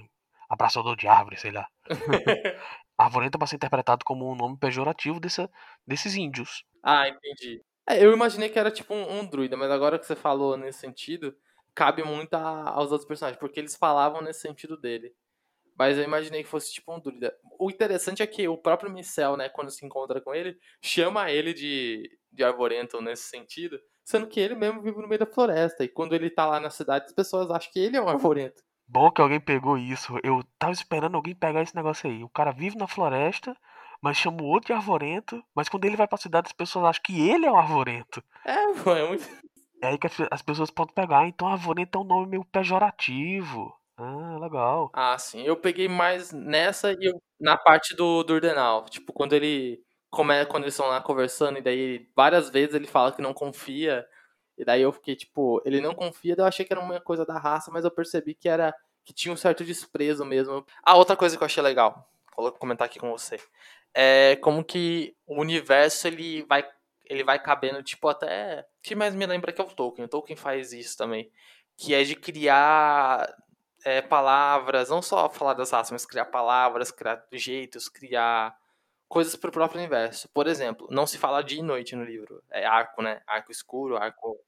[0.49, 1.66] abraçador de árvore, sei lá.
[2.99, 5.49] arvorento é pra ser interpretado como um nome pejorativo desse,
[5.87, 6.64] desses índios.
[6.83, 7.62] Ah, entendi.
[7.88, 10.81] É, eu imaginei que era tipo um, um, druida, mas agora que você falou nesse
[10.81, 11.35] sentido,
[11.75, 15.14] cabe muito a, aos outros personagens, porque eles falavam nesse sentido dele.
[15.79, 17.37] Mas eu imaginei que fosse tipo um druida.
[17.59, 21.53] O interessante é que o próprio Micel, né, quando se encontra com ele, chama ele
[21.53, 25.85] de, de Arboretum nesse sentido, sendo que ele mesmo vive no meio da floresta.
[25.85, 28.62] E quando ele tá lá na cidade, as pessoas acham que ele é um Arboretum.
[28.88, 30.14] Bom que alguém pegou isso.
[30.22, 32.22] Eu tava esperando alguém pegar esse negócio aí.
[32.22, 33.55] O cara vive na floresta,
[34.02, 35.42] mas chama o outro de arvorento.
[35.54, 38.22] Mas quando ele vai pra cidade, as pessoas acham que ele é um arvorento.
[38.44, 39.26] É, pô, é muito.
[39.82, 41.26] É aí que as pessoas podem pegar.
[41.28, 43.74] Então arvorento é um nome meio pejorativo.
[43.98, 44.90] Ah, legal.
[44.92, 45.42] Ah, sim.
[45.42, 48.85] Eu peguei mais nessa e eu, na parte do, do Urdenal.
[48.88, 49.82] Tipo, quando ele.
[50.11, 53.35] Como é, quando eles estão lá conversando, e daí várias vezes ele fala que não
[53.35, 54.06] confia.
[54.59, 57.26] E daí eu fiquei, tipo, ele não confia, daí eu achei que era uma coisa
[57.26, 58.74] da raça, mas eu percebi que era.
[59.04, 60.64] que tinha um certo desprezo mesmo.
[60.82, 63.38] Ah, outra coisa que eu achei legal, vou comentar aqui com você.
[63.98, 66.68] É como que o universo ele vai.
[67.06, 68.61] Ele vai cabendo, tipo, até.
[68.61, 70.04] O que mais me lembra que é o Tolkien.
[70.04, 71.30] O Tolkien faz isso também.
[71.76, 73.26] Que é de criar
[73.85, 78.54] é, palavras, não só falar das raças, mas criar palavras, criar jeitos, criar
[79.09, 80.28] coisas para o próprio universo.
[80.30, 82.42] Por exemplo, não se fala dia e noite no livro.
[82.50, 83.22] É arco, né?
[83.26, 84.38] Arco escuro, arco.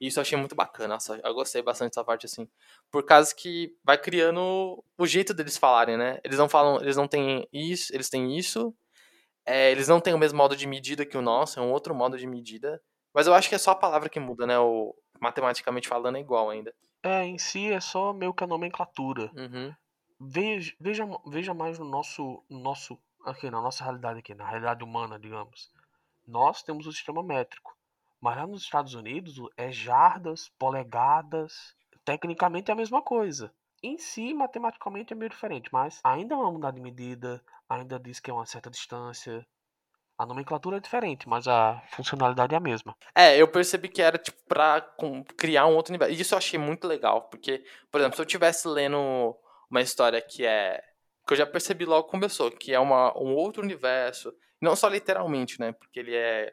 [0.00, 0.94] Isso eu achei muito bacana.
[0.94, 2.48] Nossa, eu gostei bastante dessa parte assim.
[2.90, 6.18] Por causa que vai criando o jeito deles falarem, né?
[6.24, 8.74] Eles não falam, eles não têm isso, eles têm isso.
[9.48, 11.94] É, eles não têm o mesmo modo de medida que o nosso, é um outro
[11.94, 12.82] modo de medida.
[13.14, 14.58] Mas eu acho que é só a palavra que muda, né?
[14.58, 16.74] O, matematicamente falando é igual ainda.
[17.02, 19.30] É, em si é só meio que a nomenclatura.
[19.34, 19.74] Uhum.
[20.20, 25.18] Veja, veja, veja mais no nosso, nosso, aqui, na nossa realidade aqui, na realidade humana,
[25.18, 25.70] digamos.
[26.26, 27.74] Nós temos o sistema métrico.
[28.20, 31.74] Mas lá nos Estados Unidos é jardas, polegadas.
[32.04, 33.50] Tecnicamente é a mesma coisa.
[33.82, 38.20] Em si, matematicamente é meio diferente, mas ainda é uma unidade de medida, ainda diz
[38.20, 39.46] que é uma certa distância,
[40.18, 42.96] a nomenclatura é diferente, mas a funcionalidade é a mesma.
[43.14, 44.80] É, eu percebi que era tipo pra
[45.36, 46.12] criar um outro universo.
[46.12, 49.36] E isso eu achei muito legal, porque, por exemplo, se eu estivesse lendo
[49.70, 50.82] uma história que é.
[51.26, 54.32] que eu já percebi logo começou, que é uma, um outro universo.
[54.60, 55.72] Não só literalmente, né?
[55.72, 56.52] Porque ele é.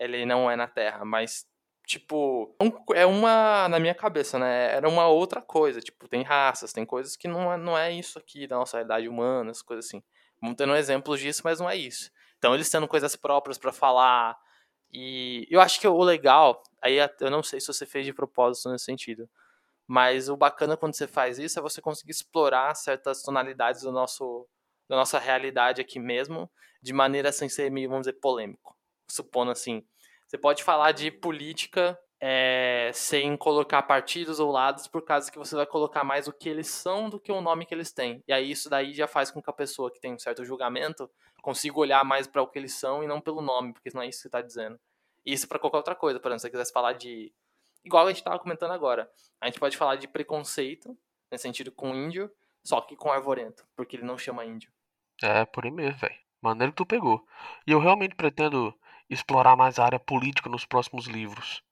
[0.00, 1.46] Ele não é na Terra, mas
[1.86, 2.56] tipo,
[2.94, 7.14] é uma, na minha cabeça, né, era uma outra coisa, tipo, tem raças, tem coisas
[7.14, 10.02] que não é, não é isso aqui da nossa realidade humana, as coisas assim.
[10.44, 12.10] Vamos tendo exemplos disso, mas não é isso.
[12.36, 14.38] Então eles tendo coisas próprias para falar.
[14.92, 18.70] E eu acho que o legal, aí eu não sei se você fez de propósito
[18.70, 19.26] nesse sentido,
[19.86, 24.46] mas o bacana quando você faz isso é você conseguir explorar certas tonalidades do nosso,
[24.86, 26.50] da nossa realidade aqui mesmo,
[26.82, 28.76] de maneira sem ser meio, vamos dizer, polêmico.
[29.10, 29.82] Supondo assim,
[30.28, 35.54] você pode falar de política é, sem colocar partidos ou lados, por causa que você
[35.54, 38.24] vai colocar mais o que eles são do que o nome que eles têm.
[38.26, 41.10] E aí isso daí já faz com que a pessoa que tem um certo julgamento
[41.42, 44.08] consiga olhar mais para o que eles são e não pelo nome, porque não é
[44.08, 44.80] isso que você está dizendo.
[45.26, 47.30] E isso para qualquer outra coisa, por exemplo, se você quisesse falar de.
[47.84, 49.06] Igual a gente estava comentando agora,
[49.38, 50.96] a gente pode falar de preconceito,
[51.30, 52.30] nesse sentido com índio,
[52.64, 54.72] só que com arvorento, porque ele não chama índio.
[55.22, 56.16] É, por aí mesmo, velho.
[56.40, 57.22] Maneiro que tu pegou.
[57.66, 58.74] E eu realmente pretendo
[59.10, 61.62] explorar mais a área política nos próximos livros.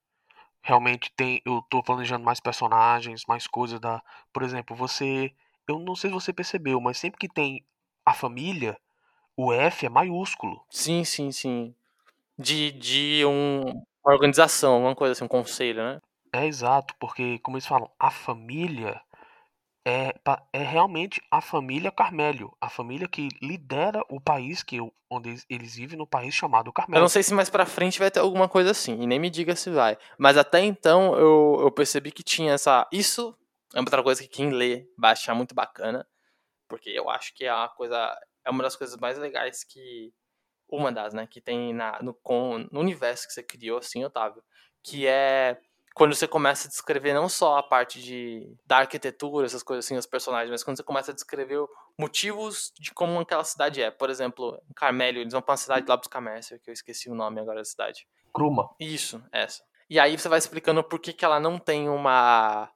[0.62, 5.32] Realmente tem, eu tô planejando mais personagens, mais coisas da, por exemplo, você,
[5.68, 7.64] eu não sei se você percebeu, mas sempre que tem
[8.06, 8.76] a família,
[9.36, 10.64] o F é maiúsculo.
[10.70, 11.74] Sim, sim, sim.
[12.38, 13.60] De, de um,
[14.04, 16.00] uma organização, alguma coisa assim, um conselho, né?
[16.32, 19.00] É exato, porque, como eles falam, a família
[19.84, 20.14] é,
[20.52, 24.78] é realmente a família Carmélio, a família que lidera o país que
[25.10, 26.98] onde eles vivem no país chamado Carmélio.
[26.98, 29.28] Eu não sei se mais para frente vai ter alguma coisa assim, e nem me
[29.28, 29.98] diga se vai.
[30.16, 32.88] Mas até então eu, eu percebi que tinha essa.
[32.92, 33.36] Isso
[33.74, 36.06] é outra coisa que quem lê vai achar muito bacana,
[36.68, 38.16] porque eu acho que é uma coisa.
[38.44, 40.12] É uma das coisas mais legais que.
[40.68, 41.26] Uma das, né?
[41.26, 44.42] Que tem na, no, com, no universo que você criou, assim, Otávio.
[44.82, 45.60] Que é
[45.94, 49.96] quando você começa a descrever não só a parte de, da arquitetura, essas coisas assim,
[49.96, 51.58] os personagens, mas quando você começa a descrever
[51.98, 53.90] motivos de como aquela cidade é.
[53.90, 57.10] Por exemplo, em Carmélio, eles vão pra uma cidade lá buscar Mercer, que eu esqueci
[57.10, 58.06] o nome agora da cidade.
[58.32, 58.68] Kruma.
[58.80, 59.62] Isso, essa.
[59.88, 62.70] E aí você vai explicando por que, que ela não tem uma.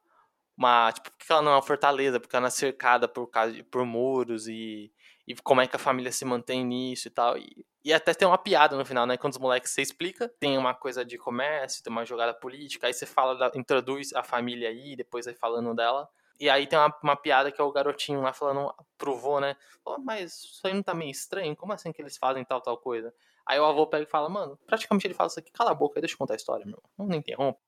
[0.57, 3.31] uma tipo, por que ela não é uma fortaleza, porque ela é cercada por,
[3.71, 4.93] por muros e,
[5.27, 7.37] e como é que a família se mantém nisso e tal.
[7.37, 9.17] E e até tem uma piada no final, né?
[9.17, 12.93] Quando os moleques você explica, tem uma coisa de comércio, tem uma jogada política, aí
[12.93, 16.09] você fala, da, introduz a família aí, depois vai falando dela.
[16.41, 19.55] E aí tem uma, uma piada que é o garotinho lá falando pro vô, né?
[19.85, 21.55] Oh, mas isso aí não tá meio estranho?
[21.55, 23.15] Como assim que eles fazem tal, tal coisa?
[23.47, 26.01] Aí o avô pega e fala, mano, praticamente ele fala isso aqui, cala a boca,
[26.01, 26.83] deixa eu contar a história, meu.
[26.99, 27.61] Não me interrompa.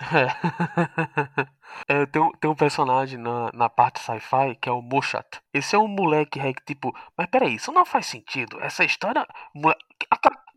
[0.00, 0.26] É.
[2.02, 5.40] é, tem, um, tem um personagem na, na parte sci-fi que é o Mushat.
[5.52, 8.60] Esse é um moleque é, que, tipo, mas peraí, isso não faz sentido.
[8.60, 9.26] Essa história.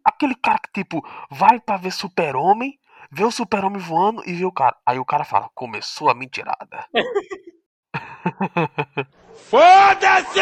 [0.04, 2.80] Aquele cara que, tipo, vai pra ver Super-Homem,
[3.12, 4.78] vê o Super-Homem voando e vê o cara.
[4.86, 6.86] Aí o cara fala: começou a mentirada.
[9.50, 10.39] Foda-se!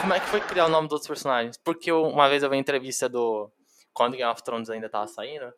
[0.00, 1.56] Como é que foi criar o nome dos outros personagens?
[1.56, 3.50] Porque eu, uma vez eu vi entrevista do.
[3.92, 5.50] Quando Game of Thrones ainda tava saindo,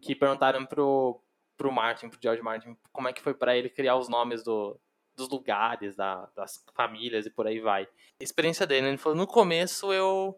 [0.00, 1.20] que perguntaram pro,
[1.62, 4.76] pro Martin, pro George Martin, como é que foi para ele criar os nomes do,
[5.14, 7.84] dos lugares, da, das famílias e por aí vai.
[7.84, 10.36] A experiência dele, ele falou, no começo eu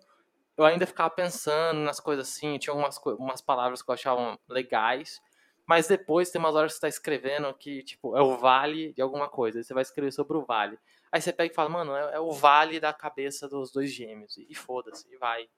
[0.56, 5.20] eu ainda ficava pensando nas coisas assim, tinha algumas umas palavras que eu achava legais,
[5.66, 9.00] mas depois tem umas horas que você tá escrevendo que, tipo, é o vale de
[9.00, 10.78] alguma coisa, aí você vai escrever sobre o vale.
[11.10, 14.36] Aí você pega e fala, mano, é, é o vale da cabeça dos dois gêmeos,
[14.36, 15.48] e, e foda-se, e vai.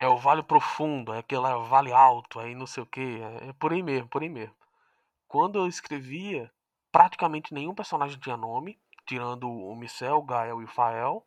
[0.00, 3.52] É o vale profundo, é aquele vale alto, aí não sei o que, é, é
[3.54, 4.54] por aí mesmo, por aí mesmo.
[5.28, 6.50] Quando eu escrevia,
[6.92, 11.24] praticamente nenhum personagem tinha nome, tirando o Micel, o Gael e o Fael.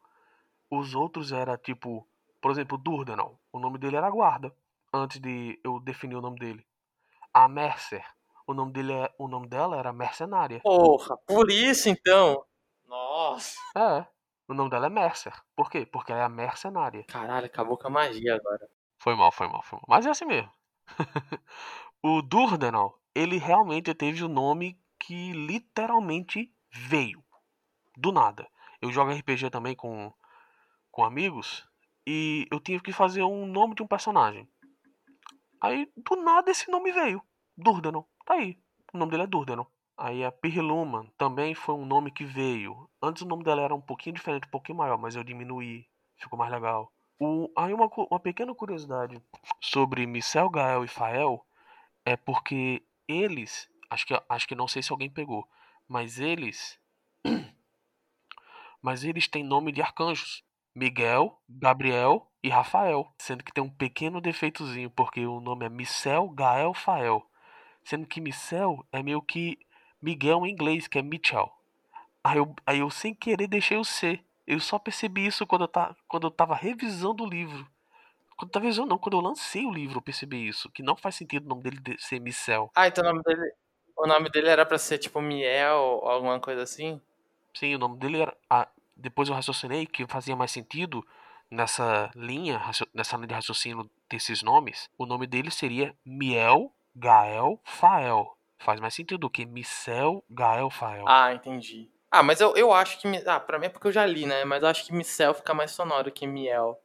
[0.70, 2.08] Os outros era tipo,
[2.42, 3.40] por exemplo, o Durdenal.
[3.52, 4.54] O nome dele era Guarda,
[4.94, 6.66] antes de eu definir o nome dele.
[7.34, 8.06] A Mercer,
[8.46, 10.60] o nome, dele é, o nome dela era Mercenária.
[10.62, 12.44] Porra, por isso então.
[12.88, 13.60] Nossa.
[13.78, 14.06] É,
[14.48, 15.34] o nome dela é Mercer.
[15.56, 15.86] Por quê?
[15.86, 17.04] Porque ela é a mercenária.
[17.04, 18.68] Caralho, acabou com a magia agora.
[18.98, 19.86] Foi mal, foi mal, foi mal.
[19.88, 20.52] Mas é assim mesmo.
[22.04, 27.22] o Durdenal, ele realmente teve o nome que literalmente veio.
[27.98, 28.48] Do nada.
[28.82, 30.14] Eu jogo RPG também com,
[30.90, 31.68] com amigos
[32.08, 34.48] e eu tive que fazer um nome de um personagem.
[35.62, 37.22] Aí, do nada, esse nome veio.
[37.58, 38.08] Durdenal.
[38.26, 38.58] Tá aí.
[38.94, 39.70] O nome dele é Durdenal.
[39.98, 42.90] Aí a Pirluman também foi um nome que veio.
[43.04, 45.86] Antes o nome dela era um pouquinho diferente, um pouquinho maior, mas eu diminuí.
[46.16, 46.90] Ficou mais legal.
[47.20, 49.22] O, aí uma, uma pequena curiosidade
[49.60, 51.46] sobre Michel, Gael e Fael
[52.06, 55.48] é porque eles, acho que, acho que não sei se alguém pegou,
[55.88, 56.80] mas eles,
[58.82, 60.44] mas eles têm nome de arcanjos.
[60.76, 66.30] Miguel, Gabriel e Rafael, sendo que tem um pequeno defeitozinho, porque o nome é Michel,
[66.30, 67.28] Gael, Fael,
[67.84, 69.58] sendo que Michel é meio que
[70.02, 71.52] Miguel em inglês, que é Mitchell.
[72.24, 74.20] Aí eu, aí eu sem querer deixei o C.
[74.48, 77.68] Eu só percebi isso quando eu, quando eu tava revisando o livro.
[78.40, 80.72] Quando tava revisando, não, quando eu lancei o livro, eu percebi isso.
[80.72, 82.72] Que não faz sentido o nome dele ser Michel.
[82.74, 83.52] Ah, então o nome dele.
[83.98, 87.02] O nome dele era pra ser tipo Miel ou alguma coisa assim?
[87.54, 88.38] Sim, o nome dele era.
[88.50, 91.06] Ah, depois eu raciocinei que fazia mais sentido
[91.52, 92.62] nessa linha,
[92.94, 94.90] nessa linha de raciocínio desses nomes.
[94.98, 98.38] O nome dele seria Miel Gael Fael.
[98.58, 101.04] Faz mais sentido do que Micel Gael Fael.
[101.10, 101.92] Ah, entendi.
[102.10, 103.08] Ah, mas eu, eu acho que.
[103.28, 104.46] Ah, pra mim é porque eu já li, né?
[104.46, 106.82] Mas eu acho que Micel fica mais sonoro que Miel.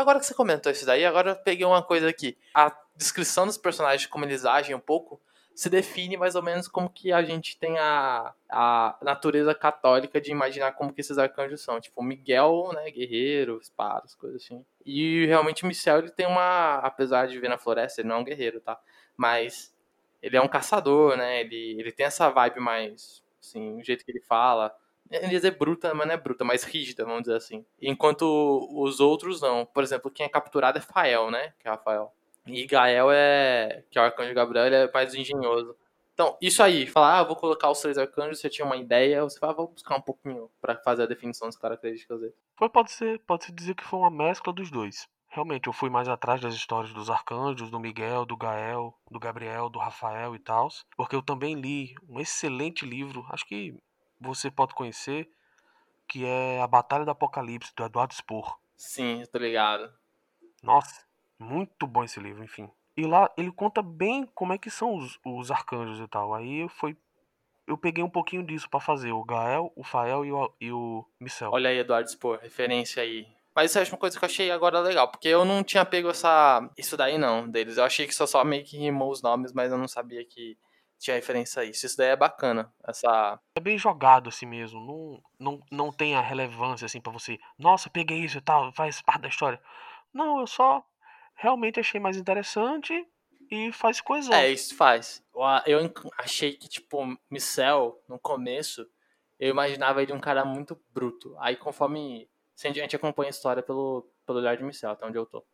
[0.00, 2.34] Agora que você comentou isso daí, agora eu peguei uma coisa aqui.
[2.54, 5.20] A descrição dos personagens, como eles agem um pouco,
[5.54, 10.30] se define mais ou menos como que a gente tem a, a natureza católica de
[10.30, 11.78] imaginar como que esses arcanjos são.
[11.78, 14.64] Tipo, Miguel, né, guerreiro, espadas, coisas assim.
[14.86, 16.76] E realmente o Micel, ele tem uma...
[16.76, 18.80] Apesar de viver na floresta, ele não é um guerreiro, tá?
[19.14, 19.70] Mas
[20.22, 21.42] ele é um caçador, né?
[21.42, 24.74] Ele, ele tem essa vibe mais, assim, o jeito que ele fala.
[25.10, 27.64] Ele dizer bruta, mas não é bruta, mais rígida, vamos dizer assim.
[27.82, 29.66] Enquanto os outros não.
[29.66, 31.52] Por exemplo, quem é capturado é Fael, né?
[31.58, 32.12] Que é Rafael.
[32.46, 33.84] E Gael é.
[33.90, 35.76] Que é o arcanjo Gabriel, ele é mais engenhoso.
[36.14, 39.38] Então, isso aí, falar, ah, vou colocar os três arcanjos, você tinha uma ideia, você
[39.38, 42.34] fala, ah, vou buscar um pouquinho para fazer a definição das características dele.
[42.58, 45.08] Foi, pode ser, pode se dizer que foi uma mescla dos dois.
[45.28, 49.70] Realmente, eu fui mais atrás das histórias dos arcanjos, do Miguel, do Gael, do Gabriel,
[49.70, 53.74] do Rafael e tal, porque eu também li um excelente livro, acho que
[54.20, 55.30] você pode conhecer,
[56.08, 58.58] que é a Batalha do Apocalipse, do Eduardo Spohr.
[58.76, 59.92] Sim, tô ligado.
[60.62, 61.04] Nossa,
[61.38, 62.70] muito bom esse livro, enfim.
[62.96, 66.34] E lá ele conta bem como é que são os, os arcanjos e tal.
[66.34, 66.96] Aí eu fui.
[67.66, 71.06] Eu peguei um pouquinho disso para fazer, o Gael, o Fael e o, e o
[71.20, 71.50] Micel.
[71.52, 73.28] Olha aí, Eduardo Spohr, referência aí.
[73.54, 76.08] Mas isso é uma coisa que eu achei agora legal, porque eu não tinha pego
[76.08, 77.76] essa isso daí não, deles.
[77.76, 80.56] Eu achei que só, só meio que rimou os nomes, mas eu não sabia que
[81.00, 81.86] tinha referência a isso.
[81.86, 83.40] Isso daí é bacana, essa...
[83.54, 87.90] É bem jogado assim mesmo, não, não, não tem a relevância assim para você, nossa,
[87.90, 89.60] peguei isso e tal, faz parte da história.
[90.12, 90.84] Não, eu só
[91.34, 93.06] realmente achei mais interessante
[93.50, 94.34] e faz coisa.
[94.34, 95.24] É, isso faz.
[95.66, 95.80] Eu
[96.18, 98.86] achei que, tipo, Micel, no começo,
[99.38, 101.34] eu imaginava ele um cara muito bruto.
[101.38, 102.28] Aí, conforme
[102.62, 105.44] a gente acompanha a história pelo, pelo olhar de Micel, até onde eu tô.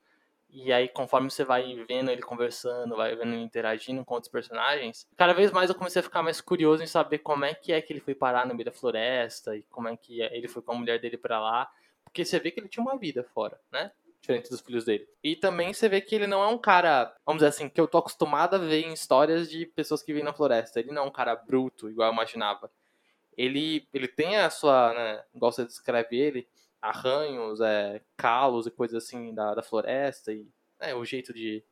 [0.49, 5.07] E aí, conforme você vai vendo ele conversando, vai vendo ele interagindo com outros personagens,
[5.17, 7.83] cada vez mais eu comecei a ficar mais curioso em saber como é que é
[7.83, 10.73] que ele foi parar no meio da floresta e como é que ele foi com
[10.73, 11.71] a mulher dele para lá.
[12.05, 13.93] Porque você vê que ele tinha uma vida fora, né?
[14.21, 15.07] Diferente dos filhos dele.
[15.23, 17.87] E também você vê que ele não é um cara, vamos dizer assim, que eu
[17.87, 20.81] tô acostumado a ver em histórias de pessoas que vivem na floresta.
[20.81, 22.71] Ele não é um cara bruto, igual eu imaginava.
[23.37, 26.49] Ele, ele tem a sua, né, igual você descreve ele,
[26.81, 30.47] arranhos, é, calos e coisas assim da, da floresta e
[30.81, 31.65] é, o jeito de,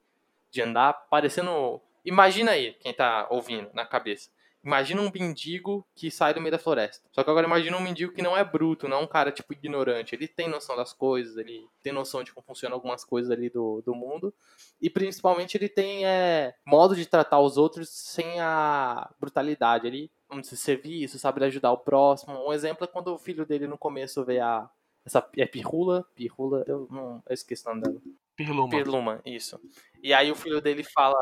[0.51, 1.81] de andar, parecendo.
[2.05, 4.31] Imagina aí, quem tá ouvindo na cabeça.
[4.65, 7.07] Imagina um mendigo que sai do meio da floresta.
[7.13, 9.53] Só que agora imagina um mendigo que não é bruto, não é um cara, tipo,
[9.53, 10.15] ignorante.
[10.15, 13.83] Ele tem noção das coisas, ele tem noção de como funcionam algumas coisas ali do,
[13.83, 14.33] do mundo.
[14.81, 19.87] E principalmente ele tem é, modo de tratar os outros sem a brutalidade.
[19.87, 22.49] Ele, vamos dizer, serviço, sabe ajudar o próximo.
[22.49, 24.67] Um exemplo é quando o filho dele no começo vê a,
[25.05, 26.07] essa é Pirrula?
[26.15, 28.01] Pirrula, eu não eu esqueci o nome dela.
[28.37, 28.71] Pirluma.
[28.71, 29.61] Pirluma, isso.
[30.03, 31.17] E aí o filho dele fala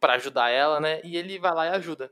[0.00, 1.00] para ajudar ela, né?
[1.04, 2.10] E ele vai lá e ajuda.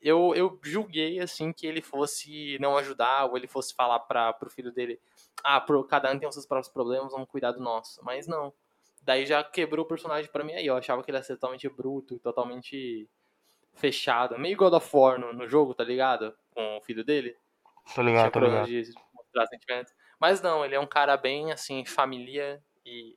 [0.00, 4.48] Eu, eu julguei, assim, que ele fosse não ajudar, ou ele fosse falar para pro
[4.48, 4.98] filho dele,
[5.44, 8.02] ah, pro, cada um tem os seus próprios problemas, vamos cuidar do nosso.
[8.04, 8.52] Mas não.
[9.02, 10.66] Daí já quebrou o personagem para mim aí.
[10.66, 13.08] Eu achava que ele ia ser totalmente bruto, totalmente
[13.74, 14.38] fechado.
[14.38, 16.34] Meio God of War no, no jogo, tá ligado?
[16.54, 17.36] Com o filho dele.
[17.94, 18.66] Tô ligado, tô ligado.
[18.66, 19.92] De mostrar sentimentos.
[20.20, 23.16] Mas não, ele é um cara bem, assim, família e...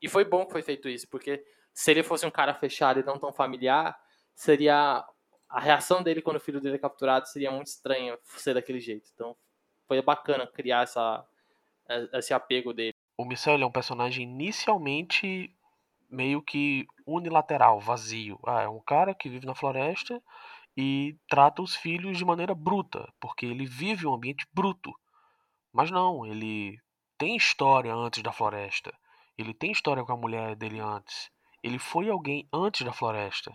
[0.00, 3.04] E foi bom que foi feito isso, porque se ele fosse um cara fechado e
[3.04, 3.98] não tão familiar,
[4.34, 5.04] seria...
[5.48, 9.10] A reação dele quando o filho dele é capturado seria muito estranha ser daquele jeito.
[9.14, 9.36] Então,
[9.86, 11.26] foi bacana criar essa,
[12.14, 12.94] esse apego dele.
[13.18, 15.54] O Michel é um personagem inicialmente
[16.08, 18.38] meio que unilateral, vazio.
[18.46, 20.22] Ah, é um cara que vive na floresta
[20.74, 24.90] e trata os filhos de maneira bruta, porque ele vive um ambiente bruto.
[25.72, 26.78] Mas não, ele
[27.16, 28.92] tem história antes da floresta.
[29.38, 31.30] Ele tem história com a mulher dele antes.
[31.62, 33.52] Ele foi alguém antes da floresta.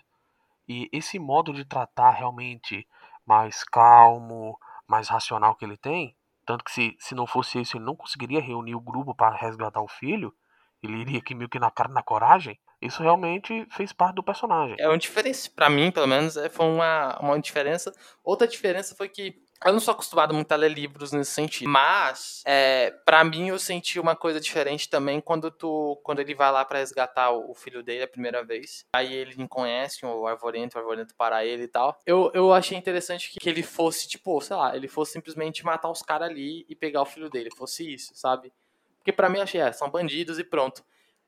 [0.68, 2.88] E esse modo de tratar realmente
[3.26, 4.58] mais calmo,
[4.88, 6.16] mais racional que ele tem,
[6.46, 9.82] tanto que se, se não fosse isso, ele não conseguiria reunir o grupo para resgatar
[9.82, 10.34] o filho,
[10.82, 12.60] ele iria aqui meio que na cara na coragem.
[12.82, 14.76] Isso realmente fez parte do personagem.
[14.80, 17.92] É uma diferença, para mim, pelo menos, é, foi uma, uma diferença.
[18.24, 19.36] Outra diferença foi que
[19.66, 21.70] eu não sou acostumado muito a ler livros nesse sentido.
[21.70, 26.52] Mas, é, para mim, eu senti uma coisa diferente também quando tu, quando ele vai
[26.52, 28.86] lá para resgatar o, filho dele a primeira vez.
[28.94, 32.00] Aí ele conhece o Arvorento, o Arvorento para ele e tal.
[32.06, 35.90] Eu, eu achei interessante que, que ele fosse, tipo, sei lá, ele fosse simplesmente matar
[35.90, 37.50] os caras ali e pegar o filho dele.
[37.56, 38.54] Fosse isso, sabe?
[39.00, 40.84] Porque para mim, eu achei, é, são bandidos e pronto.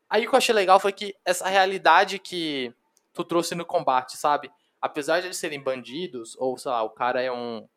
[0.10, 2.74] Aí o que eu achei legal foi que essa realidade que
[3.14, 4.52] tu trouxe no combate, sabe?
[4.82, 7.68] Apesar de eles serem bandidos, ou sei lá, o cara é um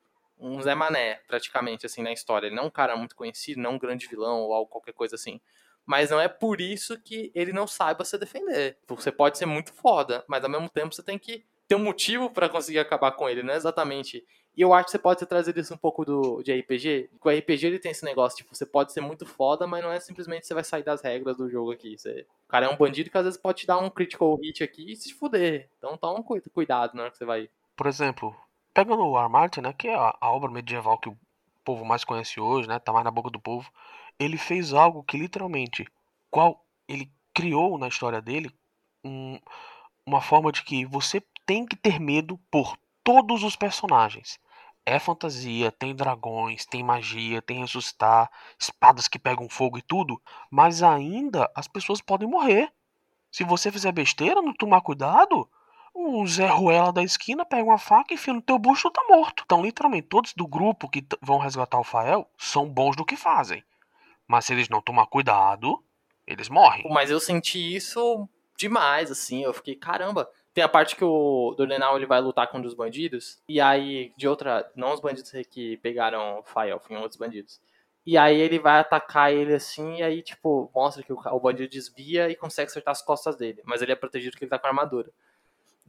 [0.42, 2.48] um Zé Mané, praticamente, assim, na história.
[2.48, 4.92] Ele não é um cara muito conhecido, não é um grande vilão ou algo, qualquer
[4.92, 5.40] coisa assim.
[5.86, 8.76] Mas não é por isso que ele não saiba se defender.
[8.88, 12.30] Você pode ser muito foda, mas ao mesmo tempo você tem que ter um motivo
[12.30, 14.24] para conseguir acabar com ele, não é exatamente.
[14.54, 17.08] E eu acho que você pode ter trazido isso um pouco do, de RPG.
[17.24, 19.98] O RPG ele tem esse negócio, tipo, você pode ser muito foda, mas não é
[19.98, 21.96] simplesmente você vai sair das regras do jogo aqui.
[21.96, 24.62] Você, o cara é um bandido que às vezes pode te dar um critical hit
[24.62, 25.68] aqui e se fuder.
[25.78, 27.48] Então toma cuidado na hora que você vai.
[27.74, 28.36] Por exemplo,
[28.74, 31.18] Pegando o Armarte, né, que é a, a, obra medieval que o
[31.64, 33.70] povo mais conhece hoje, né, tá mais na boca do povo,
[34.18, 35.86] ele fez algo que literalmente,
[36.30, 38.50] qual ele criou na história dele,
[39.04, 39.38] um,
[40.06, 44.38] uma forma de que você tem que ter medo por todos os personagens.
[44.84, 50.20] É fantasia, tem dragões, tem magia, tem ressuscitar, espadas que pegam fogo e tudo,
[50.50, 52.72] mas ainda as pessoas podem morrer.
[53.30, 55.48] Se você fizer besteira, não tomar cuidado,
[55.94, 59.42] o Zé Ruela da esquina pega uma faca, enfia no teu bucho e tá morto.
[59.44, 63.62] Então, literalmente, todos do grupo que vão resgatar o Fael são bons do que fazem.
[64.26, 65.82] Mas se eles não tomar cuidado,
[66.26, 66.84] eles morrem.
[66.90, 69.42] Mas eu senti isso demais, assim.
[69.42, 73.42] Eu fiquei, caramba, Tem a parte que o Dornenal ele vai lutar contra os bandidos.
[73.48, 74.70] E aí, de outra.
[74.76, 77.60] Não os bandidos que pegaram o Fael, foram outros bandidos.
[78.04, 81.68] E aí ele vai atacar ele assim, e aí, tipo, mostra que o, o bandido
[81.68, 83.62] desvia e consegue acertar as costas dele.
[83.64, 85.10] Mas ele é protegido porque ele tá com armadura.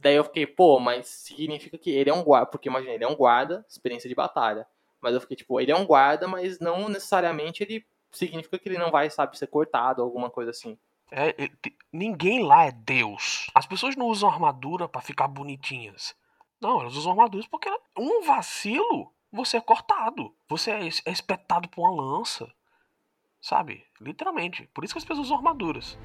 [0.04, 2.44] Daí eu fiquei, pô, mas significa que ele é um guarda.
[2.44, 4.66] Porque imagina, ele é um guarda, experiência de batalha.
[5.00, 8.76] Mas eu fiquei, tipo, ele é um guarda, mas não necessariamente ele significa que ele
[8.76, 10.78] não vai, sabe, ser cortado ou alguma coisa assim.
[11.10, 11.34] É,
[11.90, 13.50] ninguém lá é Deus.
[13.54, 16.14] As pessoas não usam armadura para ficar bonitinhas.
[16.60, 20.34] Não, elas usam armaduras porque um vacilo, você é cortado.
[20.50, 22.46] Você é, é espetado por uma lança.
[23.40, 23.82] Sabe?
[23.98, 24.68] Literalmente.
[24.74, 25.98] Por isso que as pessoas usam armaduras.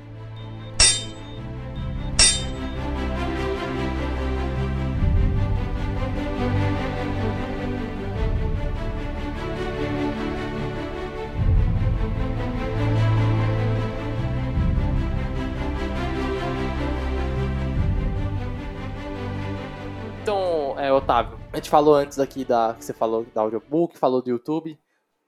[20.89, 24.29] É, Otávio, a gente falou antes aqui da que você falou da audiobook, falou do
[24.29, 24.79] YouTube.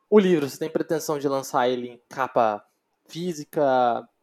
[0.10, 2.66] O livro, você tem pretensão de lançar ele em capa
[3.08, 3.62] física?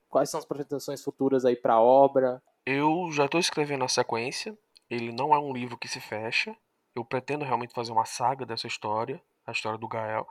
[0.08, 2.42] Quais são as pretensões futuras aí para a obra?
[2.66, 4.58] Eu já estou escrevendo a sequência.
[4.90, 6.56] Ele não é um livro que se fecha.
[6.94, 10.26] Eu pretendo realmente fazer uma saga dessa história, a história do Gael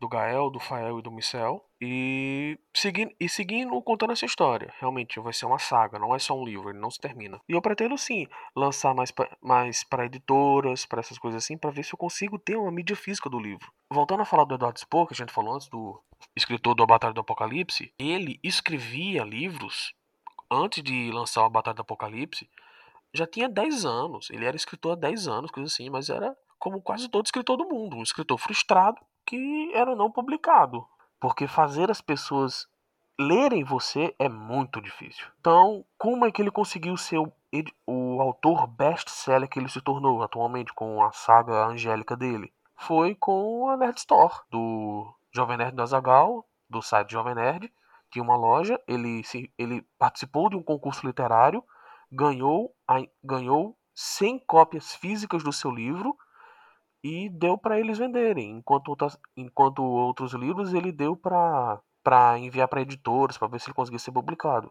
[0.00, 1.62] do Gael, do Fael e do Micel.
[1.80, 4.72] E seguindo, e seguindo contando essa história.
[4.80, 7.38] Realmente vai ser uma saga, não é só um livro, ele não se termina.
[7.46, 8.26] E eu pretendo sim
[8.56, 12.38] lançar mais pra, mais para editoras, para essas coisas assim, para ver se eu consigo
[12.38, 13.70] ter uma mídia física do livro.
[13.90, 16.02] Voltando a falar do Eduardo Spohr, que a gente falou antes, do
[16.34, 19.94] escritor do A Batalha do Apocalipse, ele escrevia livros
[20.50, 22.48] antes de lançar A Batalha do Apocalipse.
[23.12, 26.80] Já tinha 10 anos, ele era escritor há 10 anos, coisa assim, mas era como
[26.80, 30.86] quase todo escritor do mundo, um escritor frustrado que era não publicado.
[31.20, 32.66] Porque fazer as pessoas
[33.20, 35.26] lerem você é muito difícil.
[35.40, 37.32] Então, como é que ele conseguiu ser o,
[37.86, 42.52] o autor best-seller que ele se tornou atualmente com a saga angélica dele?
[42.74, 47.70] Foi com a Nerd Store, do Jovem Nerd do Azagal, do site Jovem Nerd.
[48.10, 51.62] Tinha uma loja, ele, se, ele participou de um concurso literário,
[52.10, 52.74] ganhou,
[53.22, 56.16] ganhou 100 cópias físicas do seu livro
[57.02, 62.82] e deu para eles venderem, enquanto, outras, enquanto outros livros ele deu para enviar para
[62.82, 64.70] editores, para ver se ele conseguia ser publicado.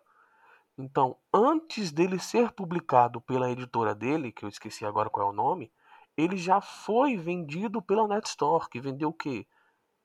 [0.78, 5.34] Então, antes dele ser publicado pela editora dele, que eu esqueci agora qual é o
[5.34, 5.72] nome,
[6.16, 9.46] ele já foi vendido pela Netstor, que vendeu o quê?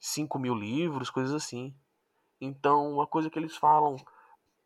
[0.01, 1.75] 5 mil livros, coisas assim.
[2.41, 3.97] Então, uma coisa que eles falam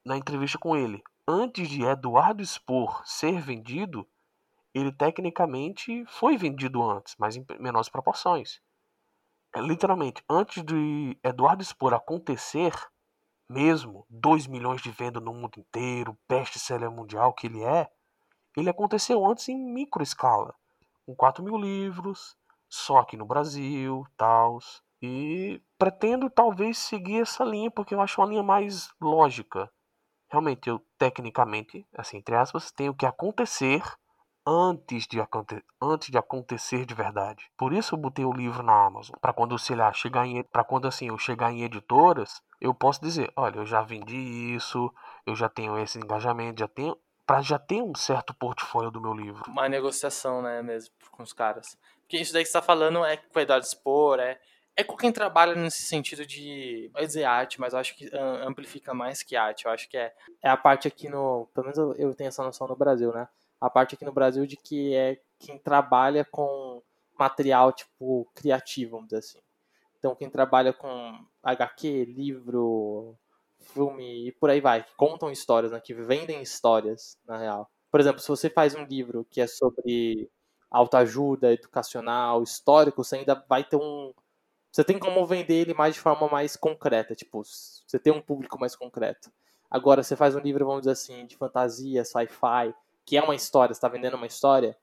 [0.05, 4.09] na entrevista com ele, antes de Eduardo Spor ser vendido,
[4.79, 8.61] ele tecnicamente foi vendido antes, mas em menores proporções.
[9.55, 12.73] É, literalmente, antes de Eduardo Spor acontecer,
[13.49, 17.91] mesmo 2 milhões de vendas no mundo inteiro, best-seller mundial que ele é,
[18.57, 20.55] ele aconteceu antes em micro escala,
[21.07, 22.37] com 4 mil livros,
[22.69, 24.59] só aqui no Brasil, tal.
[25.01, 29.71] E pretendo talvez seguir essa linha porque eu acho uma linha mais lógica.
[30.31, 33.83] Realmente, eu tecnicamente, assim, entre aspas, tenho que acontecer
[34.49, 35.19] antes de,
[35.81, 37.51] antes de acontecer de verdade.
[37.57, 40.65] Por isso eu botei o livro na Amazon, para quando sei lá, chegar em para
[40.65, 44.91] quando assim eu chegar em editoras, eu posso dizer, olha, eu já vendi isso,
[45.27, 46.97] eu já tenho esse engajamento, já tenho
[47.27, 49.43] para já ter um certo portfólio do meu livro.
[49.49, 51.77] Uma negociação, né, mesmo com os caras.
[52.01, 54.41] Porque isso daí que você tá falando é com a Eduardo Spor, é
[54.75, 58.95] é com quem trabalha nesse sentido de, vai dizer arte, mas eu acho que amplifica
[58.95, 59.67] mais que arte.
[59.67, 62.45] Eu acho que é, é a parte aqui no, pelo menos eu, eu tenho essa
[62.45, 63.27] noção no Brasil, né?
[63.61, 66.83] A parte aqui no Brasil de que é quem trabalha com
[67.19, 69.39] material tipo criativo, vamos dizer assim.
[69.99, 73.17] Então quem trabalha com HQ, livro,
[73.61, 77.71] filme e por aí vai, que contam histórias, né, que vendem histórias, na real.
[77.91, 80.31] Por exemplo, se você faz um livro que é sobre
[80.71, 84.13] autoajuda, educacional, histórico, você ainda vai ter um
[84.71, 88.59] você tem como vender ele mais de forma mais concreta, tipo, você tem um público
[88.61, 89.31] mais concreto.
[89.71, 92.75] Agora, você faz um livro, vamos dizer assim, de fantasia, sci-fi,
[93.09, 94.77] que é uma história, você tá vendendo uma história,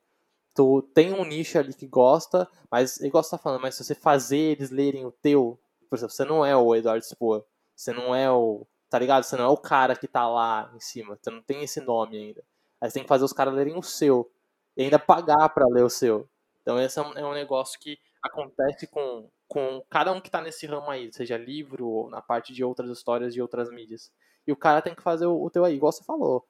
[0.52, 3.94] tu tem um nicho ali que gosta, mas igual você tá falando, mas se você
[3.94, 7.46] fazer eles lerem o teu, por exemplo, você não é o Eduardo Spohr,
[7.76, 9.22] você não é o, tá ligado?
[9.22, 12.18] Você não é o cara que tá lá em cima, você não tem esse nome
[12.18, 12.44] ainda.
[12.82, 14.32] Aí você tem que fazer os caras lerem o seu,
[14.76, 16.28] e ainda pagar para ler o seu.
[16.64, 20.42] Então esse é um, é um negócio que acontece com, com cada um que tá
[20.42, 24.12] nesse ramo aí, seja livro ou na parte de outras histórias de outras mídias.
[24.48, 26.44] E o cara tem que fazer o, o teu aí, igual você falou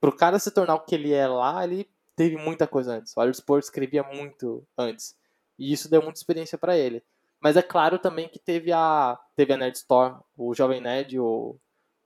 [0.00, 3.16] pro cara se tornar o que ele é lá, ele teve muita coisa antes.
[3.16, 5.16] O Alex Sport escrevia muito antes.
[5.58, 7.02] E isso deu muita experiência para ele.
[7.40, 11.58] Mas é claro também que teve a, teve a Nerd Store, o Jovem Nerd, o,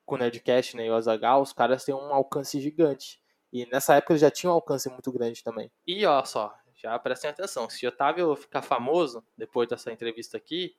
[0.05, 3.21] com o Nerdcast né, e o Azagal, os caras têm um alcance gigante.
[3.53, 5.71] E nessa época ele já tinha um alcance muito grande também.
[5.87, 10.75] E olha só, já prestem atenção, se Otávio ficar famoso depois dessa entrevista aqui,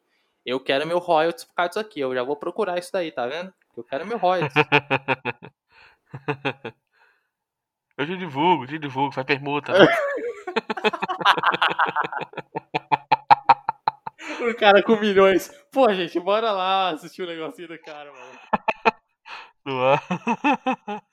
[0.45, 1.99] eu quero meu royalties por causa disso aqui.
[1.99, 3.53] Eu já vou procurar isso daí, tá vendo?
[3.75, 4.53] Eu quero meu royalties.
[7.99, 9.73] eu te divulgo, te divulgo, faz permuta.
[9.73, 9.85] Né?
[14.49, 15.51] o cara com milhões.
[15.69, 18.39] Pô, gente, bora lá assistir o um negocinho do cara, mano.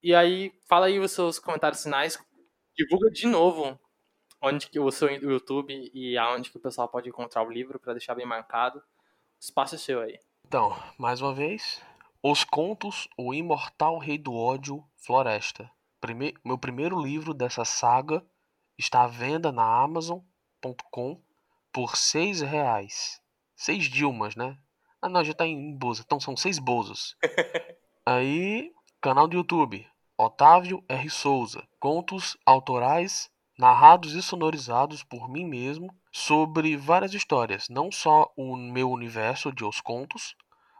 [0.00, 2.18] E aí, fala aí os seus comentários finais.
[2.76, 3.78] Divulga de novo
[4.40, 7.92] onde que o seu YouTube e aonde que o pessoal pode encontrar o livro para
[7.92, 8.78] deixar bem marcado.
[8.78, 8.82] O
[9.40, 10.18] espaço é seu aí.
[10.46, 11.82] Então, mais uma vez,
[12.22, 15.70] Os Contos, O Imortal Rei do Ódio, Floresta.
[16.00, 18.24] Prime meu primeiro livro dessa saga
[18.78, 21.20] está à venda na Amazon.com
[21.72, 23.20] por seis reais.
[23.56, 24.56] Seis Dilmas, né?
[25.02, 26.02] Ah não, já tá em bolsa.
[26.04, 27.16] Então são seis bolsos.
[28.06, 29.86] Aí, canal do YouTube.
[30.16, 31.10] Otávio R.
[31.10, 31.66] Souza.
[31.78, 38.88] Contos autorais narrados e sonorizados por mim mesmo sobre várias histórias, não só o meu
[38.88, 40.36] universo de Os Contos,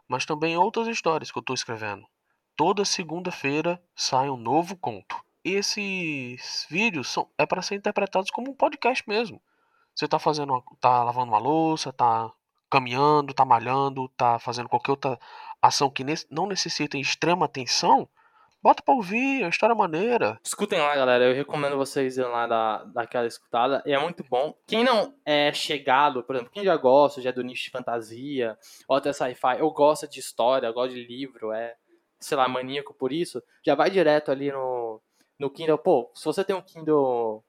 [0.07, 2.07] mas também outras histórias que eu estou escrevendo.
[2.55, 5.15] Toda segunda-feira sai um novo conto.
[5.43, 9.41] Esses vídeos são é para ser interpretados como um podcast mesmo.
[9.93, 12.31] Você está fazendo, uma, tá lavando uma louça, está
[12.69, 15.19] caminhando, está malhando, está fazendo qualquer outra
[15.61, 18.07] ação que não necessita extrema atenção,
[18.61, 20.37] Bota pra ouvir, é uma história maneira.
[20.43, 21.23] Escutem lá, galera.
[21.23, 23.81] Eu recomendo vocês irem lá dar, daquela escutada.
[23.85, 24.53] E é muito bom.
[24.67, 28.57] Quem não é chegado, por exemplo, quem já gosta, já é do nicho de fantasia,
[28.85, 31.75] ou até sci-fi, ou gosta de história, gosta de livro, é,
[32.19, 35.01] sei lá, maníaco por isso, já vai direto ali no,
[35.39, 35.77] no Kindle.
[35.77, 37.41] Pô, se você tem um Kindle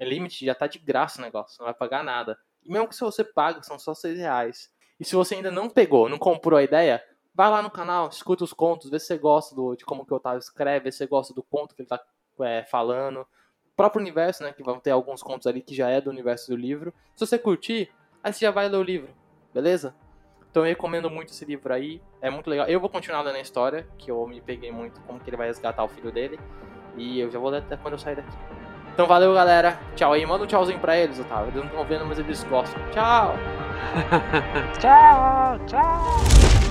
[0.00, 2.38] Limit, já tá de graça o negócio, não vai pagar nada.
[2.62, 4.70] E mesmo que se você paga, são só 6 reais.
[5.00, 7.02] E se você ainda não pegou, não comprou a ideia,
[7.34, 10.12] Vai lá no canal, escuta os contos, vê se você gosta do, de como que
[10.12, 12.00] o Otávio escreve, vê se você gosta do conto que ele está
[12.40, 13.20] é, falando.
[13.20, 14.52] O próprio universo, né?
[14.52, 16.94] Que vão ter alguns contos ali que já é do universo do livro.
[17.16, 17.90] Se você curtir,
[18.22, 19.12] aí você já vai ler o livro,
[19.52, 19.96] beleza?
[20.48, 22.68] Então eu recomendo muito esse livro aí, é muito legal.
[22.68, 25.48] Eu vou continuar lendo a história, que eu me peguei muito como que ele vai
[25.48, 26.38] resgatar o filho dele.
[26.96, 28.36] E eu já vou ler até quando eu sair daqui.
[28.92, 29.76] Então valeu, galera.
[29.96, 30.24] Tchau aí.
[30.24, 31.48] Manda um tchauzinho pra eles, Otávio.
[31.48, 32.80] Eles não estão vendo, mas eles gostam.
[32.92, 33.34] Tchau.
[34.78, 36.63] tchau, tchau.